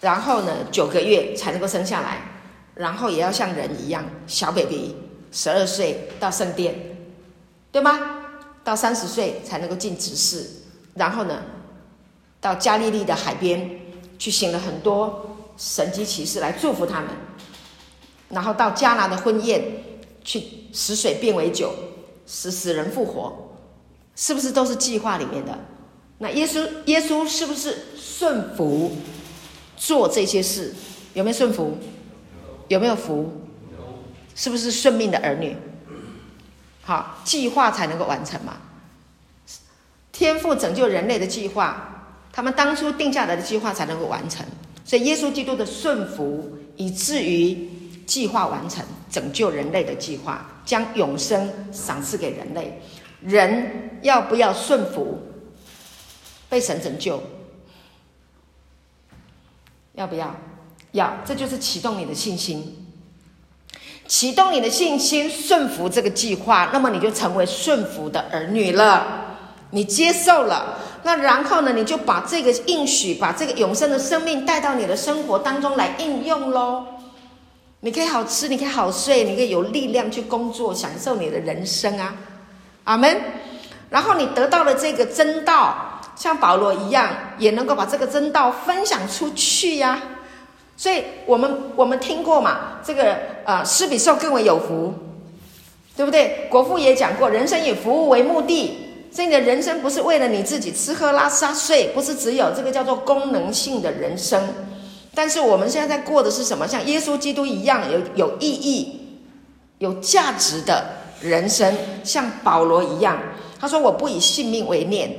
[0.00, 2.18] 然后呢，九个月才能够生下来，
[2.76, 4.94] 然后也要像人一样，小 baby。
[5.32, 6.74] 十二岁到圣殿，
[7.72, 8.22] 对吗？
[8.64, 10.44] 到三十岁才能够进执事，
[10.94, 11.42] 然后呢，
[12.40, 13.78] 到加利利的海边
[14.18, 17.10] 去行了很多神迹骑士来祝福他们，
[18.28, 19.62] 然后到迦拿的婚宴
[20.24, 21.72] 去使水变为酒，
[22.26, 23.50] 使死人复活，
[24.16, 25.56] 是不是都是计划里面的？
[26.18, 28.96] 那耶稣耶稣是不是顺服
[29.76, 30.74] 做这些事？
[31.14, 31.76] 有没有顺服？
[32.68, 33.30] 有没有服？
[34.36, 35.56] 是不是顺命的儿女？
[36.82, 38.58] 好，计划才能够完成嘛。
[40.12, 44.46] 天父拯救人类的计划，他们当初定下来的计划才能够完成。
[44.84, 47.68] 所以耶稣基督的顺服，以至于
[48.06, 52.80] 计划完成，拯救人类的计划，将永生赏赐给人类。
[53.20, 55.18] 人要不要顺服，
[56.48, 57.20] 被神拯救？
[59.94, 60.32] 要不要？
[60.92, 62.85] 要，这就是启动你的信心，
[64.06, 69.24] 启动你的信心，顺服这个计划，那么你就成为顺服的儿女了。
[69.70, 71.72] 你接受了，那然后呢？
[71.72, 76.84] 你就把这个应许，把这个永生的生命带到你的生活当中来应用喽。
[77.80, 82.14] 你可以好吃，你可以好睡，你可以有力量去工作，享受你的人生啊！
[82.84, 83.20] 阿门。
[83.90, 90.00] 然后你得到了这个真道，像保罗一样，也能够把这个真道分享出去呀、
[90.76, 94.92] 所以我们我们听过嘛，这个呃，施比受更为有福，
[95.96, 96.46] 对不对？
[96.50, 98.78] 国父也讲过，人生以服务为目的。
[99.10, 104.42] 所以你的人生不是为了你自己吃喝拉撒睡，不是只有这个叫做功能性的人生。
[105.14, 106.68] 但是我们现在在过的是什么？
[106.68, 109.00] 像耶稣基督一样有有意义、
[109.78, 110.84] 有价值的
[111.22, 111.74] 人生。
[112.04, 113.18] 像保罗一样，
[113.58, 115.10] 他说：“我不以性命为念，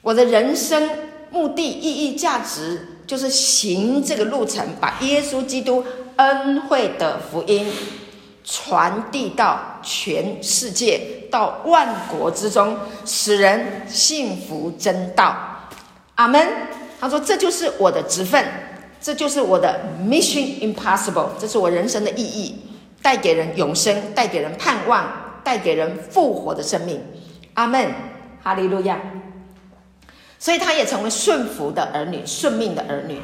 [0.00, 0.88] 我的人生
[1.34, 7.66] 目的、意义、价值就是行这个路程，把耶稣基督恩惠的福音。”
[8.46, 12.76] 传递到全世界，到万国之中，
[13.06, 15.34] 使人幸福真道。
[16.16, 16.46] 阿门。
[17.00, 18.44] 他说：“这就是我的职分，
[19.00, 22.54] 这就是我的 mission impossible，这是我人生的意义，
[23.00, 25.10] 带给人永生，带给人盼望，
[25.42, 27.02] 带给人复活的生命。”
[27.54, 27.94] 阿门。
[28.42, 29.00] 哈利路亚。
[30.44, 33.18] 所以他也成为顺服的儿女，顺命的儿女，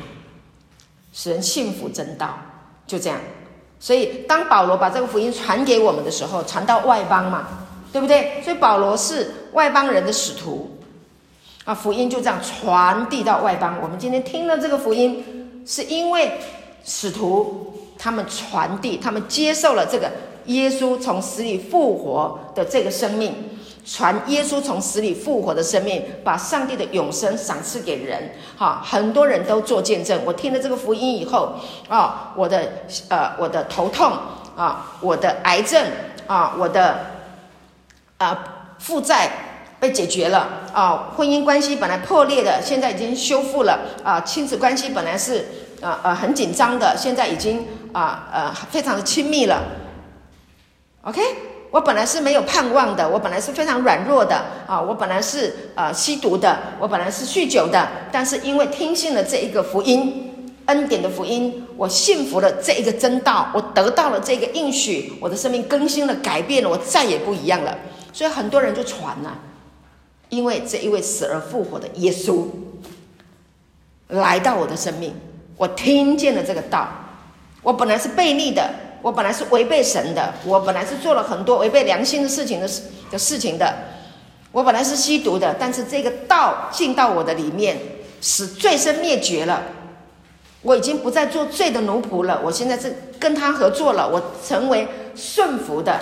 [1.12, 2.34] 使人信服真道。
[2.86, 3.20] 就这样。
[3.78, 7.46] 所以，当保罗把这个福音传给我们的时候，传到外邦嘛，
[7.92, 8.40] 对不对？
[8.42, 10.70] 所以保罗是外邦人的使徒，
[11.66, 13.78] 啊，福音就这样传递到外邦。
[13.82, 16.38] 我们今天听了这个福音，是因为
[16.86, 20.10] 使徒他们传递，他们接受了这个
[20.46, 23.34] 耶稣从死里复活的这个生命。
[23.84, 28.32] 传耶稣从死里复活的生命，把上帝的永生赏赐给人。
[28.56, 30.20] 哈，很多人都做见证。
[30.24, 31.54] 我听了这个福音以后，
[31.88, 32.72] 啊，我的
[33.08, 34.12] 呃，我的头痛
[34.56, 35.84] 啊，我的癌症
[36.26, 37.06] 啊，我的
[38.18, 38.44] 啊
[38.78, 39.30] 负债
[39.80, 45.46] 被解决了啊，婚姻关系本来破裂的，现在已经修复了啊，亲子关系本来是
[45.80, 49.62] 啊呃很紧张的，现在已经啊呃非常的亲密了。
[51.02, 51.49] OK。
[51.70, 54.80] 我本来是没有盼望的，我本来是非常软弱的啊！
[54.80, 67.78] 我本来是呃吸毒的，我本来是酗酒的，但是因为听信了这一个福音，恩典的福音，我信服了这一个真道，我得到了这个应许，我的生命更新了，改变了，我再也不一样了。
[68.12, 69.38] 所以很多人就传了，
[70.28, 72.46] 因为这一位死而复活的耶稣
[74.08, 75.14] 来到我的生命，
[75.56, 76.88] 我听见了这个道，
[77.62, 78.68] 我本来是悖逆的。
[79.02, 83.74] 我本来是违背神的，我本来是做了很多违背良心的事情的事的事情的，
[84.52, 87.78] 我本来是吸毒的，但是这个道进到我的里面，
[88.20, 89.62] 使罪身灭绝了，
[90.62, 94.86] 我已经不再做罪的奴仆了，我现在是跟他合作了，我成为
[95.16, 96.00] 顺服的，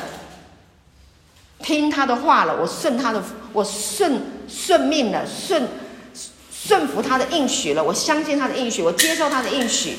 [1.60, 3.22] 听他的话了，我顺他的，
[3.52, 5.68] 我顺顺命了，顺
[6.52, 9.96] 顺服他的应许了，我相信他的应许，我接受他的应许，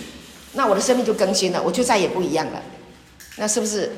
[0.54, 2.62] 那我的生命就更新了，我就再也不一样了。
[3.40, 3.90] 那是不是，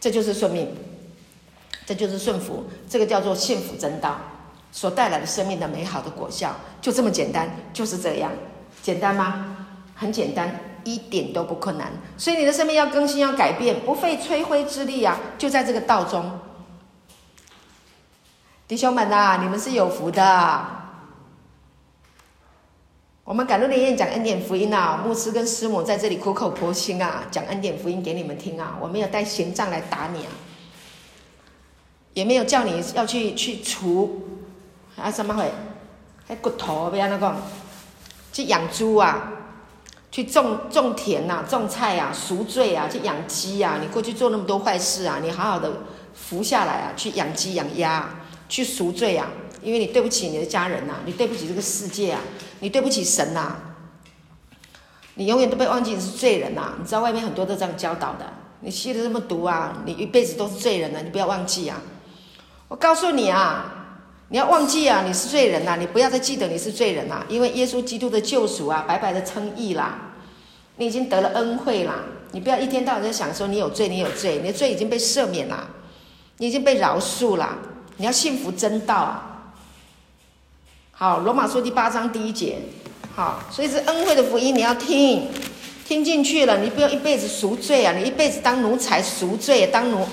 [0.00, 0.74] 这就是顺命，
[1.84, 4.18] 这就是顺服，这个叫做幸福真道
[4.72, 8.32] 所带来的生命的美好的果效，就这么简单，就是这样，
[8.82, 9.66] 简单吗？
[9.94, 11.92] 很简单，一点都不困难。
[12.16, 16.40] 所以你的生命要更新，要改变，不费吹灰之力啊，就在这个道中。
[18.66, 20.81] 弟兄们呐、啊，你们是有福的。
[23.32, 28.76] 我们赶路的夜讲恩典福音啊，牧师跟师母在这里苦口婆心啊，讲恩典福音给你们听啊。
[28.78, 30.28] 我没有带刑杖来打你啊，
[32.12, 34.20] 也没有叫你要去去除
[34.96, 35.50] 啊什么会，
[36.28, 37.34] 还骨头不要那个，
[38.34, 39.32] 去养猪啊，
[40.10, 43.78] 去种种田呐、啊，种菜啊，赎罪啊，去养鸡啊。
[43.80, 45.72] 你过去做那么多坏事啊，你好好的
[46.12, 48.10] 服下来啊，去养鸡养鸭，
[48.50, 49.26] 去赎罪啊。
[49.62, 52.20] 因为你对不起你的家人呐、啊，你对不起这个世界啊，
[52.62, 53.56] 你对不起神呐、啊，
[55.14, 56.74] 你永远都被忘记你是罪人呐、啊。
[56.78, 61.82] 你知道外面很多都这样教导的，你吸了这么毒啊，你一辈子都是罪人呐、啊，你不要忘记啊。
[62.68, 63.98] 我告诉你啊，
[64.28, 70.12] 你要忘记啊，你是罪人呐、啊，你不要再记得你是罪人呐、啊，因为耶稣基督的救赎啊，白白的称义啦，
[70.76, 71.96] 你已经得了恩惠啦，
[72.30, 75.68] 你不要一天到晚在想说你有罪，你有罪，你的罪已经被赦免了，
[76.38, 77.58] 你已经被饶恕了，
[77.96, 79.30] 你要信服真道。
[80.94, 82.58] 好，罗马书第八章第一节。
[83.16, 85.26] 好，所以是恩惠的福音，你要听，
[85.84, 87.92] 听进去了，你不用一辈子赎罪啊！
[87.92, 90.06] 你一辈子当奴才赎罪，当奴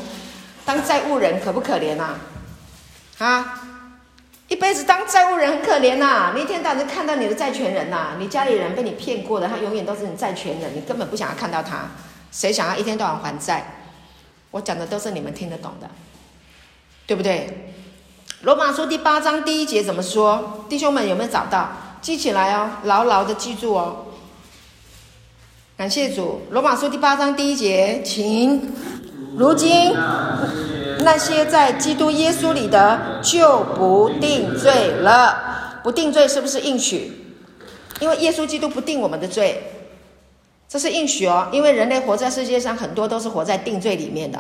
[0.66, 2.20] 当债务人，可不可怜啊？
[3.20, 3.62] 啊，
[4.48, 6.34] 一辈子当债务人很可怜呐、啊！
[6.36, 11.90] 你一天到晚就看到你的债权人呐、你家里人被你骗过的，他永远都是你债权人，你根本不想要看到他。
[12.32, 13.76] 谁想要一天到晚还债？
[14.52, 15.90] 我讲的都是你们听得懂的，
[17.06, 17.69] 对不对？
[18.42, 20.64] 罗马书第八章第一节怎么说？
[20.70, 21.70] 弟兄们有没有找到？
[22.02, 24.06] 记起来哦，牢牢的记住哦。
[25.76, 28.72] 感谢主，罗马书第八章第一节，请。
[29.36, 29.94] 如今
[31.00, 35.80] 那些在基督耶稣里的就不定罪了。
[35.84, 37.12] 不定罪是不是应许？
[38.00, 39.62] 因为耶稣基督不定我们的罪，
[40.70, 41.50] 这是应许哦。
[41.52, 44.40] 因为人类活在世界上，很多都是活在定罪里面的，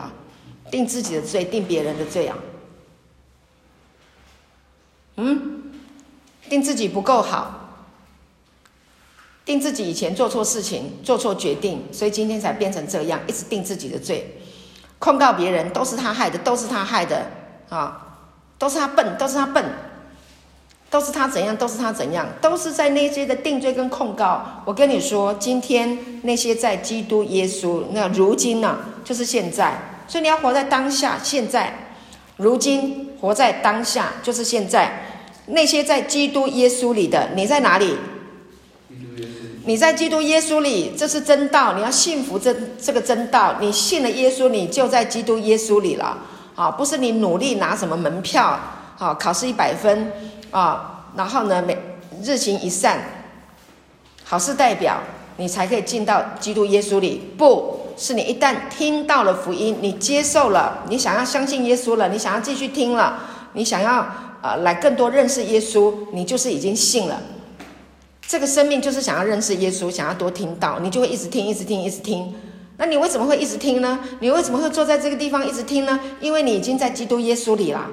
[0.72, 2.38] 定自己的罪，定别人的罪啊。
[5.20, 5.55] 嗯。
[6.49, 7.70] 定自己不够好，
[9.45, 14.41] 定自己以前做错事情、做错决定，所以今天才变成这样，一直定自己的罪，
[14.97, 17.28] 控告别人都是他害的，都是他害的
[17.70, 18.17] 啊，
[18.57, 19.63] 都是他笨，都是他笨，
[20.89, 24.63] 都是他怎样，都是他怎样，都是在那些的定罪跟控告。
[24.65, 31.89] 我跟你说，今天那些在基督耶稣，那如今呢、啊，就是现在，所以你要活在当下，现在，
[32.40, 35.06] 如今活在当下，就是现在。
[35.52, 37.98] 那些在基督耶稣里的，你在哪里？
[39.66, 41.74] 你在基督耶稣里，这是真道。
[41.74, 43.58] 你要信服这这个真道。
[43.60, 46.18] 你信了耶稣，你就在基督耶稣里了。
[46.56, 48.60] 啊，不是你努力拿什么门票，
[48.98, 50.12] 啊，考试一百分，
[50.52, 51.78] 啊，然后呢，每
[52.24, 53.00] 日行一善，
[54.24, 55.02] 好事代表，
[55.38, 57.32] 你才可以进到基督耶稣里。
[57.38, 63.20] 不是你一旦听到了福音，你接受了，你想要相信耶稣了，你想要继续听了，
[63.54, 64.08] 你想要。
[64.41, 67.22] 啊，来更多认识耶稣，你就是已经信了。
[68.26, 72.34] 这个生命就是想要认识耶稣，想要多听到，你就会一直听，一直听，一直听。
[72.78, 74.00] 那你为什么会一直听呢？
[74.22, 76.00] 你为什么会坐在这个地方一直听呢？
[76.22, 77.86] 因为你已经在基督耶稣里了。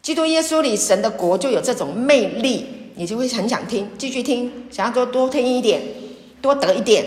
[0.00, 5.82] 基督耶稣里，神的国就有这种魅力，你就会很想听，继续听，想要多多听一点，
[6.40, 7.04] 多得一点。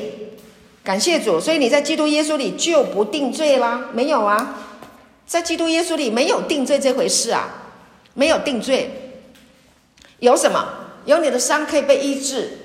[0.84, 3.90] 感谢主，所以你在基督耶稣里就不定罪啦？
[3.94, 4.56] 没有啊，
[5.26, 7.50] 在基督耶稣里没有定罪这回事啊。
[8.16, 8.92] 没有定罪，
[10.20, 10.64] 有什么？
[11.06, 12.60] 有你的伤可以被医治，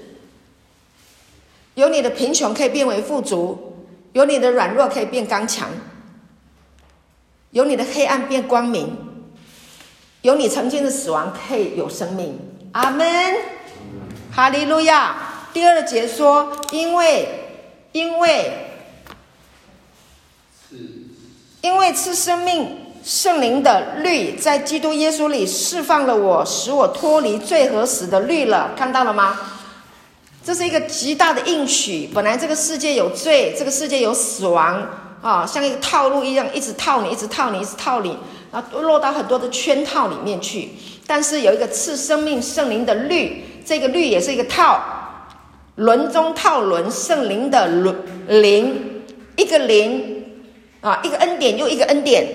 [1.72, 5.70] 有你的贫穷可以变为富足，有你的软弱可以变刚强，
[7.52, 8.94] 有你的黑暗变光明，
[10.20, 12.38] 有你曾经的死亡可以有生命。
[12.72, 13.06] 阿门，
[14.30, 15.16] 哈利路亚。
[15.54, 17.26] 第二节说，因为，
[17.98, 18.52] 因为，
[21.62, 22.84] 因为赐生命。
[23.04, 28.72] 圣灵的律在基督耶稣里释放了我，使我脱离罪和死的律了。
[28.76, 29.38] 看到了吗？
[30.44, 32.10] 这是一个极大的应许。
[32.12, 34.86] 本来这个世界有罪，这个世界有死亡
[35.22, 38.18] 啊，像一个套路一样，一直套你，一直套你，一直套你，
[38.52, 40.72] 然后落到很多的圈套里面去。
[41.06, 44.82] 但是有一个赐生命圣灵的律，这个律也是一个套，
[45.78, 47.94] 轮中套轮，圣灵的轮
[48.26, 49.02] 灵，
[49.36, 50.24] 一个灵
[50.80, 52.26] 啊，一个恩典又一个恩典。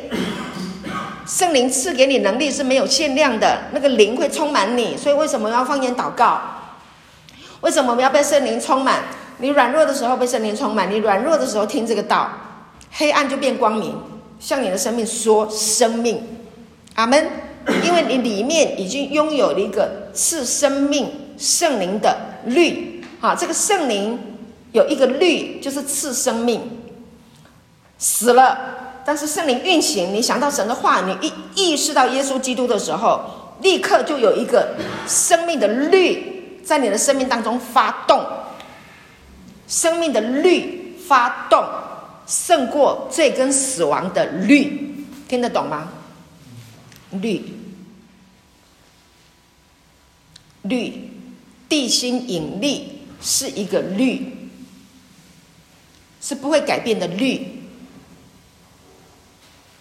[1.25, 6.39] 圣灵赐给你能力是没有限量的，那个灵会充满你，所以为什么要放言祷告？
[7.59, 9.03] 为什么我们要被圣灵充满？
[9.39, 12.29] 你软弱的时候被圣灵充满，你软弱的时候听这个道，
[12.91, 13.97] 黑暗就变光明，
[14.39, 16.21] 向你的生命说生命，
[16.95, 17.27] 阿门。
[17.85, 22.92] 因为你里面已经拥有了一个赐生命圣灵的律，
[23.23, 24.19] 啊，这个圣灵
[24.73, 26.59] 有一个律，就是赐生命，
[27.97, 29.01] 死了。
[29.05, 33.21] 但是圣灵运行，你想到神的话，你一意识到耶稣基督的时候，
[33.61, 34.75] 立刻就有一个
[35.07, 38.21] 生命的律在你的生命当中发动。
[39.69, 41.63] 生命的律发动，
[42.27, 45.87] 胜过罪跟死亡的律，听得懂吗？
[47.11, 47.41] 律，
[50.63, 51.09] 律，
[51.69, 52.92] 地心引力
[53.23, 54.49] 是一个律，
[56.21, 57.47] 是不会改变的律。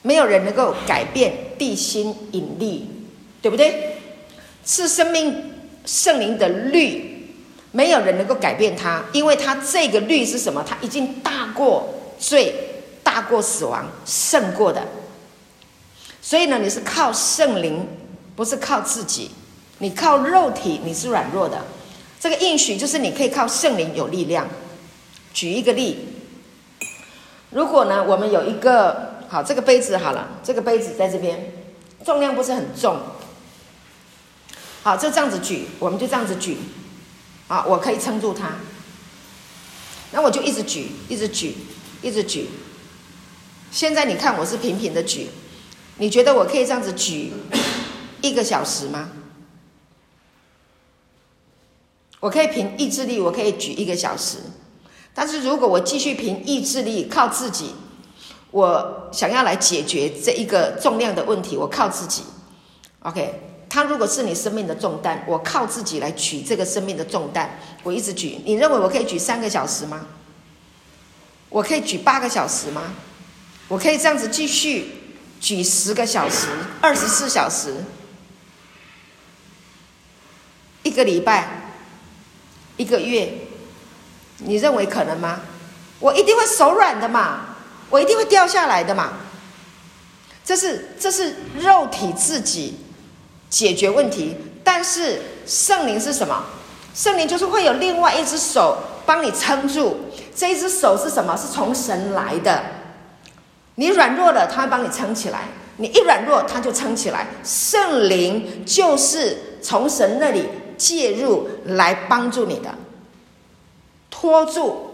[0.01, 2.89] 没有人能够改变地心引力，
[3.43, 3.97] 对不对？
[4.65, 5.53] 是生命
[5.85, 7.29] 圣灵的律，
[7.73, 10.65] 没有人能够改变它，因为它这个律是什么？
[10.67, 11.89] 它已经大过
[12.19, 12.55] 罪，
[13.03, 14.87] 大过死亡，胜过的。
[16.21, 17.87] 所以呢，你是靠圣灵，
[18.37, 19.31] 不是靠自己。
[19.79, 21.61] 你靠肉体，你是软弱的。
[22.23, 24.49] 这个应许就是你可以靠圣灵有力量。
[25.35, 25.97] 举一个例，
[27.51, 29.11] 如果呢，我们有一个。
[29.29, 31.53] 好，这个杯子好了，这个杯子在这边，
[32.05, 33.01] 重量不是很重。
[34.83, 36.59] 好，就这样子举，我们就这样子举，
[37.49, 38.51] 啊，我可以撑住它。
[40.11, 41.57] 那我就一直举，一直举，
[42.03, 42.51] 一直举。
[43.71, 45.31] 现在你看我是平平的举，
[45.97, 47.33] 你觉得我可以这样子举
[48.21, 49.09] 一个小时吗？
[52.23, 54.39] 我可以凭意志力，我可以举一个小时。
[55.13, 57.75] 但是如果我继续凭意志力靠自己，
[58.53, 62.23] 我想要来解决这一个重量的问题，我靠自己。
[63.01, 68.39] OK，它如果是你生命的重担，我靠自己来举这个生命的重担，我一直举。
[68.45, 70.07] 你认为我可以举三个小时吗？
[71.49, 72.95] 我可以举八个小时吗？
[73.67, 74.93] 我可以这样子继续
[75.41, 76.47] 举十个小时、
[76.81, 77.75] 二十四小时、
[80.85, 81.62] 一个礼拜、
[82.83, 83.33] 一个月？
[84.39, 85.41] 你认为可能吗？
[86.01, 87.55] 我一定会手软的嘛，
[87.89, 89.13] 我一定会掉下来的嘛。
[90.45, 92.81] 这是这是肉体自己
[93.49, 96.45] 解决问题，但是圣灵是什么？
[96.93, 100.11] 圣灵就是会有另外一只手帮你撑住。
[100.35, 101.37] 这一只手是什么？
[101.37, 102.65] 是从神来的。
[103.77, 105.45] 你软弱了，他会帮你撑起来。
[105.77, 107.29] 你一软弱，他就撑起来。
[107.45, 110.49] 圣灵就是从神那里
[110.83, 112.75] 介入来帮助你的，
[114.11, 114.91] 拖住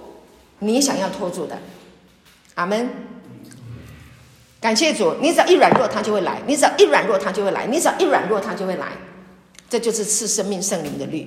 [0.59, 1.59] 你想要拖住的。
[2.57, 2.91] 阿门。
[4.61, 8.89] 感谢主，你只要一软弱，他就会来；你只要一软弱，他就会来；你只要一软弱，他就会来。
[9.71, 11.27] 这就是赐生命圣灵的律，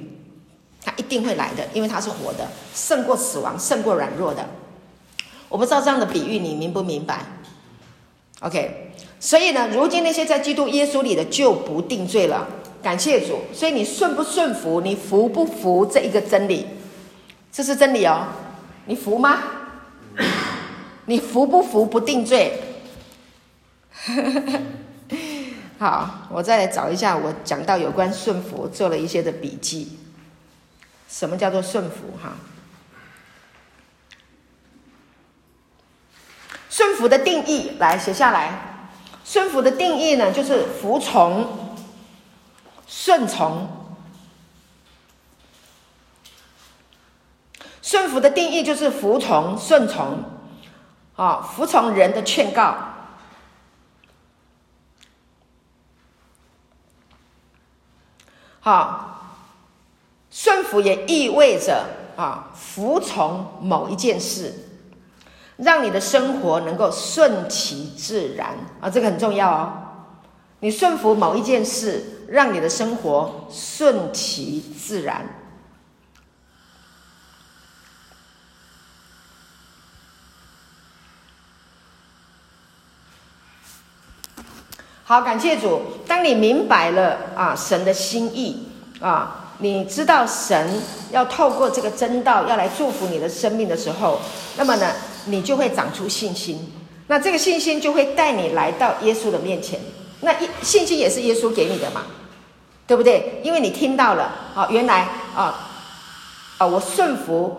[0.83, 4.47] 他一定会来的，因为他是活的，胜过死亡，胜过软弱的。
[5.49, 7.25] 我不知道这样的比喻你明不明白
[8.41, 12.47] ？OK，所以呢，如今那些在基督耶稣里的就不定罪了。
[12.81, 16.67] 感谢主，所以你顺不顺服，你服不服这一个真理？
[17.51, 18.27] 这是真理哦，
[18.85, 19.37] 你服吗？
[21.05, 22.59] 你服不服不定罪？
[25.77, 29.97] 好，我再来找一下，我讲到有关顺服，做了一些的笔记。
[31.09, 32.13] 什么叫做顺服？
[32.21, 32.37] 哈，
[36.69, 38.87] 顺服的定义，来写下来。
[39.25, 41.70] 顺服的定义呢，就是服从、
[42.91, 43.69] 顺从。
[47.81, 50.23] 顺服的定义就是服从、顺从，
[51.15, 52.75] 啊，服从人的劝告。
[58.59, 59.35] 好，
[60.29, 61.85] 顺服也意味着
[62.15, 64.53] 啊，服从某一件事，
[65.57, 69.73] 让你的生活能够顺其自然啊，这个很重要哦。
[70.59, 75.27] 你顺服某一件事，让你的生活顺其自然。
[85.03, 85.81] 好，感谢主。
[86.07, 88.65] 当你明白了啊，神的心意
[89.01, 94.21] 啊，你知道神要透过这个真道要来祝福你的生命的时候，
[94.55, 94.89] 那么呢，
[95.25, 96.71] 你就会长出信心。
[97.07, 99.77] 那这个信心就会带你来到耶稣的面前。
[100.21, 102.05] 那一信心也是耶稣给你的嘛，
[102.91, 103.39] 对不对？
[103.41, 105.69] 因为你听到了啊，原来啊
[106.57, 107.55] 啊，我顺服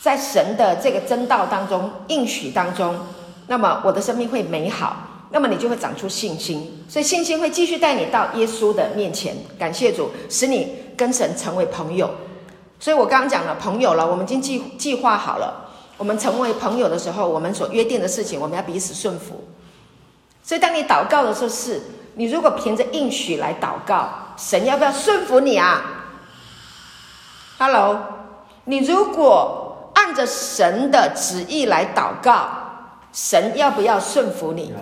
[0.00, 2.98] 在神的这个真道当中应许当中，
[3.48, 4.96] 那么我的生命会美好。
[5.28, 9.36] 那么你就会长出信心，所以信心会继续带你到耶稣的面前。
[9.58, 12.10] 感谢主，使你跟神成为朋友。
[12.80, 15.68] 所以我刚刚讲了朋友了，我们已经计计划好了。
[15.98, 19.44] 我们成为朋友的时候，我们所约定的事情，我们要彼此顺服。
[20.42, 21.82] 所以当你祷告的时候，是
[22.14, 24.08] 你如果凭着应许来祷告，
[24.38, 25.82] 神要不要顺服你啊
[27.58, 27.98] ？Hello，
[28.66, 32.48] 你如果按着神的旨意来祷告，
[33.12, 34.72] 神要不要顺服你？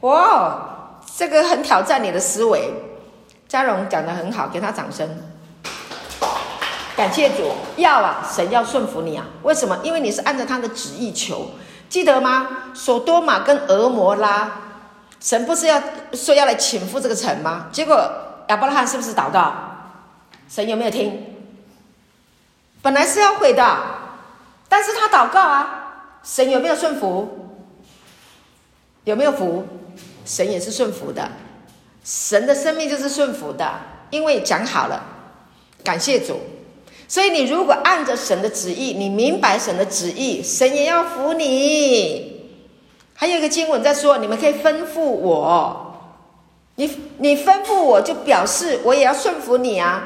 [0.00, 2.70] 哇，这个很挑战你的思维。
[3.48, 5.08] 嘉荣讲的很好，给他掌声。
[6.94, 9.24] 感谢主，要啊，神要顺服你啊。
[9.42, 9.78] 为什么？
[9.82, 11.46] 因为你是按照他的旨意求，
[11.88, 12.46] 记得吗？
[12.74, 14.50] 所多玛跟俄摩拉，
[15.18, 15.82] 神不是要
[16.12, 17.68] 说要来倾覆这个城吗？
[17.72, 17.96] 结果
[18.48, 19.52] 亚伯拉罕是不是祷告？
[20.48, 21.24] 神有没有听？
[22.82, 23.78] 本来是要毁的，
[24.68, 27.50] 但是他祷告啊，神有没有顺服？
[29.04, 29.66] 有没有服？
[30.24, 31.30] 神也是顺服的，
[32.04, 33.70] 神的生命就是顺服的，
[34.10, 35.02] 因为讲好了，
[35.82, 36.40] 感谢主。
[37.08, 42.50] 所以你如果按着神的旨意，你明白神的旨意，神也要服你。
[43.14, 45.96] 还有一个经文在说，你们可以吩咐我，
[46.76, 46.88] 你
[47.22, 50.04] 你吩咐我就表示我也要顺服你啊。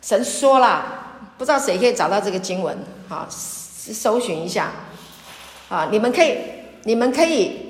[0.00, 2.78] 神说了，不知道谁可以找到这个经文，
[3.08, 4.70] 好，搜寻一下，
[5.68, 6.38] 啊，你们可以，
[6.84, 7.66] 你们可以。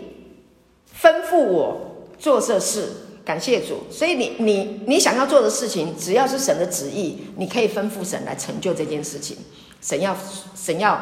[0.99, 2.91] 吩咐我做这事，
[3.23, 3.85] 感谢主。
[3.91, 9.37] 所以你你你想要做的事情，只要是神的旨意，你可以吩咐神来成就这件事情。
[9.83, 10.17] 神要
[10.55, 10.99] 神要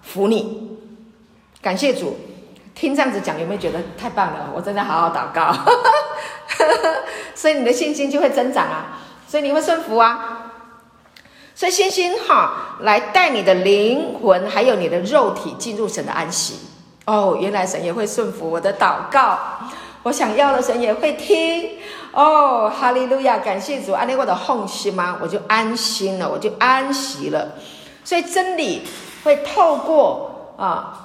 [0.00, 0.78] 服你，
[1.60, 2.16] 感谢主。
[2.74, 4.50] 听这样子讲，有没有觉得太棒了？
[4.54, 5.54] 我真的好好祷告，
[7.34, 8.98] 所以你的信心就会增长啊，
[9.28, 10.50] 所以你会顺服啊。
[11.54, 16.58] 所以信心哈，来带你的灵魂还有你的肉体进入神的安息。
[17.06, 19.38] 哦，原来神也会顺服我的祷告，
[20.02, 21.78] 我想要的神也会听。
[22.12, 25.18] 哦，哈利路亚，感谢主，安利我的 honor 心吗？
[25.20, 27.52] 我就安心了，我就安息了。
[28.02, 28.82] 所以真理
[29.22, 31.03] 会透过啊，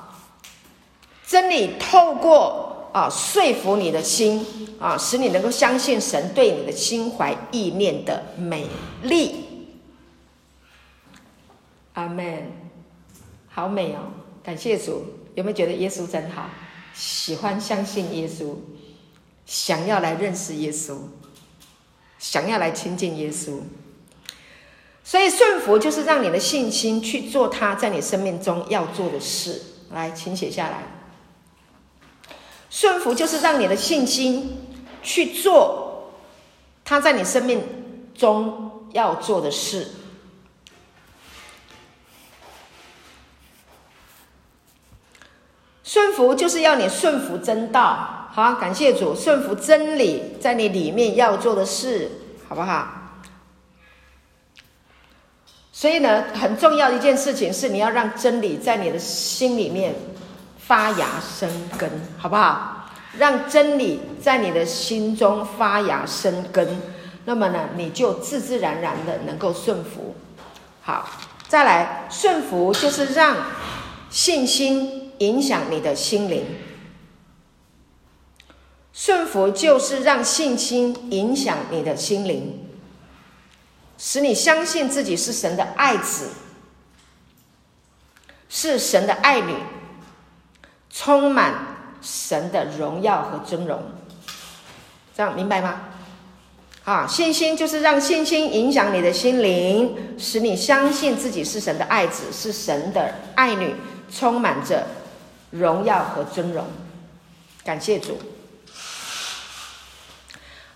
[1.30, 4.44] 真理透过啊说服你的心
[4.80, 8.66] 啊，使你能够相信神对你的心怀意念的美
[9.04, 9.46] 丽。
[11.94, 12.52] 阿门，
[13.48, 14.00] 好美哦！
[14.42, 15.04] 感谢主，
[15.36, 16.50] 有没有觉得耶稣真好？
[16.96, 18.56] 喜欢相信耶稣，
[19.46, 20.98] 想要来认识耶稣，
[22.18, 23.60] 想要来亲近耶稣。
[25.04, 29.62] 所以顺服就是让你的信心去做他在你生命中要做的事。
[29.92, 30.99] 来，请写下来。
[32.70, 34.68] 顺服就是让你的信心
[35.02, 36.14] 去做
[36.86, 37.64] 他在你生命
[38.16, 39.88] 中要做的事。
[45.84, 52.12] 顺服就是要你顺服真道，好，感谢主，顺服真理在你里面要做的事，
[52.48, 52.88] 好不好？
[55.72, 59.96] 所以呢，很重要的一件事情是你要让真理在你的心里面
[60.70, 61.50] 发芽生
[61.80, 61.90] 根，
[62.20, 62.92] 好不好？
[63.18, 66.80] 让真理在你的心中发芽生根，
[67.26, 70.14] 那么呢，你就自自然然的能够顺服。
[70.84, 71.10] 好，
[71.48, 73.36] 再来，顺服就是让
[74.12, 74.98] 信心。
[75.20, 76.46] 影响你的心灵，
[78.94, 82.66] 顺服就是让信心影响你的心灵，
[83.98, 86.30] 使你相信自己是神的爱子，
[88.48, 89.56] 是神的爱女，
[90.90, 91.54] 充满
[92.02, 93.82] 神的荣耀和尊荣。
[95.16, 95.82] 这样明白吗？
[96.86, 103.76] 啊，信心就是让信心影响你的心灵，使你相信自己是神的爱子，是神的爱女，
[104.12, 104.86] 充满着。
[105.52, 106.64] 荣耀和尊荣，
[107.64, 108.16] 感谢主。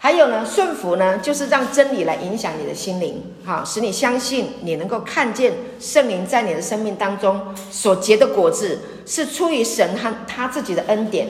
[0.04, 7.40] 还有呢，顺服呢，就是让真理来影响你的心灵，哈，使你相信你能够看见圣灵在你的生命当中
[7.72, 11.30] 所结的果子，是出于神和他自己的恩典，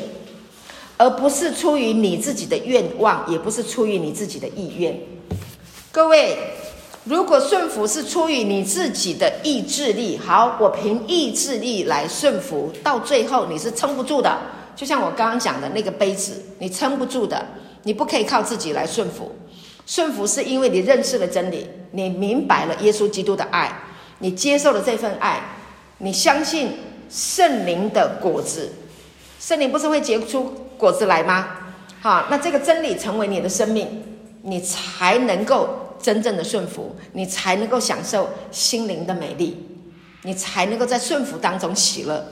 [0.97, 4.99] 而不是出于你自己的愿望，也不是出于你自己的意愿。
[5.91, 6.35] 各位。
[7.05, 14.35] 如果顺服是出于你自己的意志力，好，我凭意志力来顺服，到最后你是撑不住的。
[14.73, 17.45] 就像我刚刚讲的那个杯子，你撑不住的，
[17.83, 19.35] 你不可以靠自己来顺服。
[19.85, 23.71] 顺服是因为你认识了真理，你明白了耶稣基督的爱，
[24.19, 25.41] 你接受了这份爱，
[25.99, 26.71] 你相信
[27.09, 28.73] 圣灵的果子，
[29.39, 31.47] 圣灵不是会结出果子来吗？
[32.01, 34.03] 好，那这个真理成为你的生命，
[34.41, 35.79] 你才能够。
[36.03, 39.55] 真正的顺服，你才能够享受心灵的美丽，
[40.23, 42.25] 你才能够在顺服当中喜乐。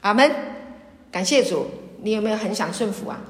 [0.00, 0.28] 阿门，
[1.12, 1.68] 感谢主。
[2.02, 3.20] 你有没有很想顺服啊？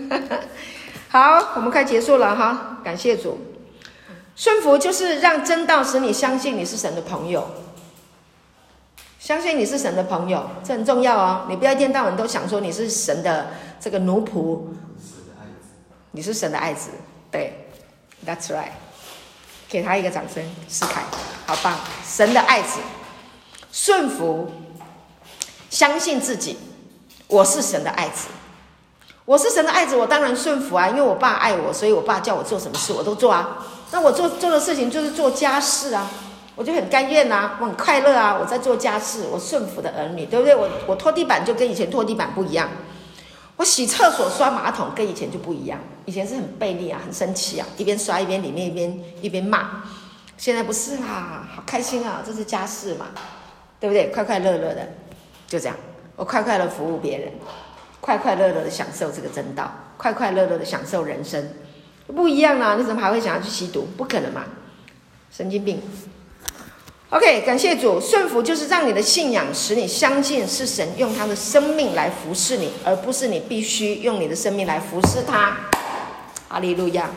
[1.08, 2.78] 好，我们快结束了哈。
[2.84, 3.38] 感谢主，
[4.34, 7.48] 顺服就是让真道使你相信你是神的朋友，
[9.18, 11.46] 相信你是神的朋友，这很重要哦。
[11.48, 13.48] 你不要一天到晚都想说你是神的
[13.80, 14.60] 这个奴仆，
[16.12, 16.90] 你是神的爱子，
[17.30, 17.60] 对。
[18.26, 18.70] That's right，
[19.68, 21.02] 给他一个掌声，思凯，
[21.44, 21.78] 好棒！
[22.06, 22.80] 神的爱子，
[23.70, 24.50] 顺服，
[25.68, 26.56] 相信自己，
[27.26, 28.28] 我是神的爱子，
[29.24, 33.64] 我是神的爱子，我当然顺服啊，因为我爸爱我，所以我爸叫我做什么事我都做啊。
[33.90, 36.10] 那我做做的事情就是做家事啊，
[36.54, 40.54] 我就很甘愿呐，我很快乐啊，我在做家事，我顺服的儿女，对不对？
[40.54, 42.68] 我我拖地板就跟以前拖地板不一样。
[43.56, 49.84] 我洗厕所刷马桶跟以前就不一样，以前是很悖逆啊，很生气啊，一边刷一边里面一边一边骂，
[50.36, 53.06] 现在不是啦，好开心啊，这是家事嘛，
[53.80, 54.08] 对不对？
[54.08, 54.86] 快快乐乐的，
[55.46, 55.76] 就这样，
[56.16, 57.32] 我快快乐服务别人，
[58.04, 61.48] 快快乐乐的享受这个真道，快快乐乐的享受人生，
[62.08, 63.88] 不一样啊，你怎么还会想要去吸毒？
[63.96, 64.44] 不可能嘛，
[65.34, 65.80] 神经病。
[67.08, 75.56] OK，感谢主，顺服就是让你的信仰使你相信是神用他的生命来服侍你，而不是你必须用你的生命来服侍他。
[76.46, 77.08] 哈利路亚，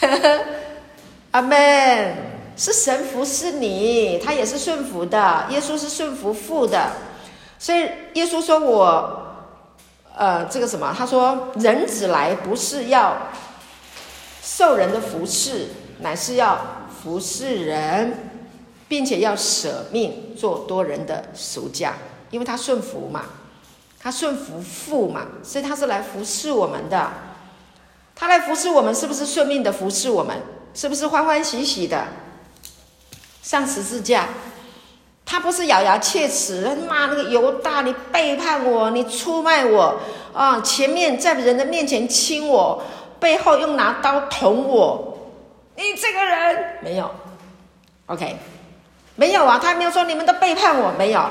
[1.30, 2.34] 阿门。
[2.56, 5.46] 是神服侍你，他也是顺服的。
[5.50, 6.92] 耶稣是顺服父的，
[7.58, 7.80] 所以
[8.12, 9.23] 耶稣说我，
[10.16, 10.94] 呃，这个什么？
[10.96, 13.16] 他说，人子来不是要
[14.42, 15.70] 受人的服侍，
[16.00, 18.30] 乃是要服侍人，
[18.86, 21.94] 并且要舍命做多人的赎价，
[22.30, 23.22] 因为他顺服嘛，
[23.98, 27.10] 他顺服父嘛，所以他是来服侍我们的。
[28.14, 30.40] 他来服侍我们，是不是顺命的服侍我们？
[30.72, 32.06] 是不是欢欢喜喜的
[33.42, 34.28] 上十字架？
[35.26, 39.98] 他不是咬牙切齿他骂那个犹大，你背叛我，你出卖我。
[40.34, 40.60] 啊！
[40.62, 42.82] 前面在人的面前亲我，
[43.20, 45.30] 背后又拿刀捅我，
[45.76, 46.80] 你这个人。
[46.82, 47.08] 没有
[48.06, 48.36] ，OK，
[49.14, 51.24] 没有啊，他没有说你们都背叛我，没有，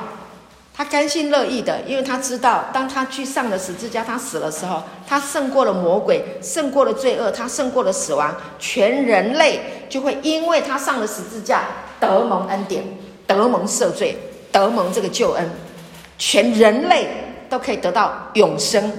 [0.74, 11.64] 他甘心乐意的，因为他知道，当他去上了十字架，他死的时候，他胜过了魔鬼，胜过了罪恶，他胜过了死亡，全人类就会因为他上了十字架
[12.00, 12.86] 得蒙恩典。
[13.34, 14.18] 得蒙赦罪，
[14.52, 15.50] 得蒙这个救恩，
[16.18, 17.08] 全人类
[17.50, 18.92] 都可以得到永生、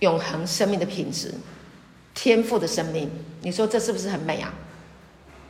[0.00, 1.32] 永恒生命的品质，
[2.14, 3.10] 天赋的生命。
[3.42, 4.52] 你说这是不是很美啊？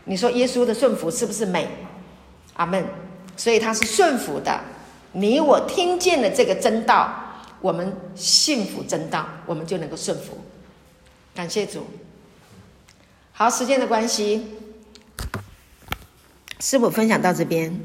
[0.04, 1.68] 你说耶稣的顺服是不是美？
[2.54, 2.84] 阿门。
[3.36, 4.60] 所以他是顺服的。
[5.10, 7.12] 你我听见了这个真道，
[7.60, 10.38] 我们信服真道，我们就能够顺服。
[11.34, 11.84] 感谢主。
[13.32, 14.54] 好，时间的关系。
[16.64, 17.78] 师傅分享到这边。